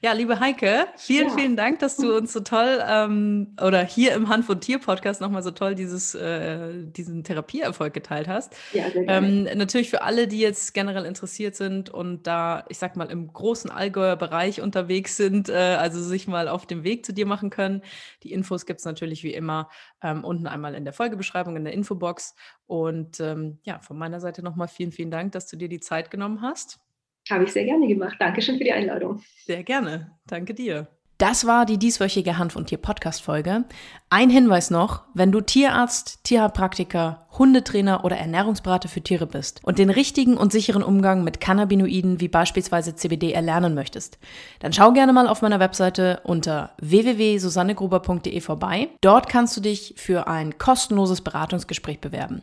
Ja, 0.00 0.10
liebe 0.10 0.40
Heike, 0.40 0.88
vielen, 0.96 1.28
Ja. 1.28 1.34
vielen 1.36 1.56
Dank, 1.56 1.78
dass 1.78 1.96
du 1.96 2.16
uns 2.16 2.32
so 2.32 2.40
toll 2.40 2.82
ähm, 2.84 3.54
oder 3.64 3.84
hier 3.84 4.12
im 4.14 4.28
Hand 4.28 4.44
von 4.44 4.60
Tier 4.60 4.80
Podcast 4.80 5.20
nochmal 5.20 5.44
so 5.44 5.52
toll 5.52 5.76
dieses, 5.76 6.16
äh, 6.16 6.84
diesen 6.84 7.22
Therapieerfolg 7.22 7.94
geteilt 7.94 8.26
hast. 8.26 8.56
Ja, 8.72 8.90
sehr. 8.90 9.06
Ähm, 9.06 9.44
natürlich 9.54 9.88
für 9.88 10.02
alle, 10.02 10.26
die 10.26 10.40
jetzt 10.40 10.74
generell 10.74 11.04
interessiert 11.04 11.54
sind 11.54 11.90
und 11.90 12.26
da, 12.26 12.64
ich 12.70 12.78
sag 12.78 12.96
mal, 12.96 13.08
im 13.08 13.32
großen 13.32 13.70
Allgäuer 13.70 14.16
Bereich 14.16 14.60
unterwegs 14.62 15.16
sind, 15.16 15.48
äh, 15.48 15.76
also 15.78 16.02
sich 16.02 16.26
mal 16.26 16.48
auf 16.48 16.66
den 16.66 16.82
Weg 16.82 17.06
zu 17.06 17.12
dir 17.12 17.26
machen 17.26 17.50
können. 17.50 17.82
Die 18.24 18.32
Infos 18.32 18.66
gibt 18.66 18.80
es 18.80 18.84
natürlich 18.84 19.22
wie 19.22 19.32
immer 19.32 19.68
ähm, 20.02 20.24
unten 20.24 20.48
einmal 20.48 20.74
in 20.74 20.82
der 20.82 20.92
Folgebeschreibung, 20.92 21.54
in 21.54 21.62
der 21.62 21.72
Infobox. 21.72 22.34
Und 22.66 23.20
ähm, 23.20 23.60
ja, 23.62 23.78
von 23.78 23.96
meiner 23.96 24.18
Seite 24.18 24.42
nochmal 24.42 24.66
vielen, 24.66 24.90
vielen 24.90 25.12
Dank, 25.12 25.30
dass 25.30 25.46
du 25.46 25.56
dir 25.56 25.68
die 25.68 25.78
Zeit 25.78 26.10
genommen 26.10 26.42
hast. 26.42 26.80
Habe 27.30 27.44
ich 27.44 27.52
sehr 27.52 27.64
gerne 27.64 27.86
gemacht. 27.86 28.16
Dankeschön 28.18 28.58
für 28.58 28.64
die 28.64 28.72
Einladung. 28.72 29.22
Sehr 29.44 29.62
gerne. 29.62 30.12
Danke 30.26 30.54
dir. 30.54 30.88
Das 31.18 31.46
war 31.46 31.66
die 31.66 31.78
dieswöchige 31.78 32.38
Hanf- 32.38 32.54
und 32.54 32.66
Tier-Podcast-Folge. 32.66 33.64
Ein 34.08 34.30
Hinweis 34.30 34.70
noch, 34.70 35.02
wenn 35.14 35.32
du 35.32 35.40
Tierarzt, 35.40 36.22
Tierheilpraktiker, 36.22 37.26
Hundetrainer 37.38 38.04
oder 38.04 38.16
Ernährungsberater 38.16 38.88
für 38.88 39.00
Tiere 39.00 39.26
bist 39.26 39.60
und 39.62 39.78
den 39.78 39.90
richtigen 39.90 40.36
und 40.36 40.52
sicheren 40.52 40.82
Umgang 40.82 41.24
mit 41.24 41.40
Cannabinoiden 41.40 42.20
wie 42.20 42.28
beispielsweise 42.28 42.96
CBD 42.96 43.32
erlernen 43.32 43.74
möchtest, 43.74 44.18
dann 44.60 44.72
schau 44.72 44.92
gerne 44.92 45.12
mal 45.12 45.28
auf 45.28 45.42
meiner 45.42 45.60
Webseite 45.60 46.20
unter 46.24 46.72
www.susannegruber.de 46.80 48.40
vorbei. 48.40 48.88
Dort 49.00 49.28
kannst 49.28 49.56
du 49.56 49.60
dich 49.60 49.94
für 49.96 50.26
ein 50.26 50.58
kostenloses 50.58 51.20
Beratungsgespräch 51.20 52.00
bewerben. 52.00 52.42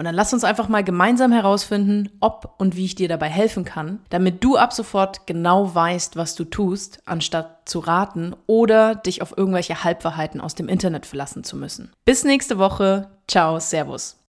Und 0.00 0.06
dann 0.06 0.14
lass 0.14 0.32
uns 0.32 0.44
einfach 0.44 0.68
mal 0.68 0.82
gemeinsam 0.82 1.30
herausfinden, 1.30 2.08
ob 2.20 2.54
und 2.56 2.74
wie 2.74 2.86
ich 2.86 2.94
dir 2.94 3.06
dabei 3.06 3.28
helfen 3.28 3.66
kann, 3.66 3.98
damit 4.08 4.42
du 4.42 4.56
ab 4.56 4.72
sofort 4.72 5.26
genau 5.26 5.74
weißt, 5.74 6.16
was 6.16 6.34
du 6.34 6.44
tust, 6.44 7.02
anstatt 7.04 7.68
zu 7.68 7.80
raten 7.80 8.34
oder 8.46 8.94
dich 8.94 9.20
auf 9.20 9.36
irgendwelche 9.36 9.84
Halbwahrheiten 9.84 10.40
aus 10.40 10.54
dem 10.54 10.70
Internet 10.70 11.04
verlassen 11.04 11.44
zu 11.44 11.54
müssen. 11.54 11.92
Bis 12.06 12.24
nächste 12.24 12.56
Woche. 12.56 13.10
Ciao, 13.28 13.60
Servus. 13.60 14.16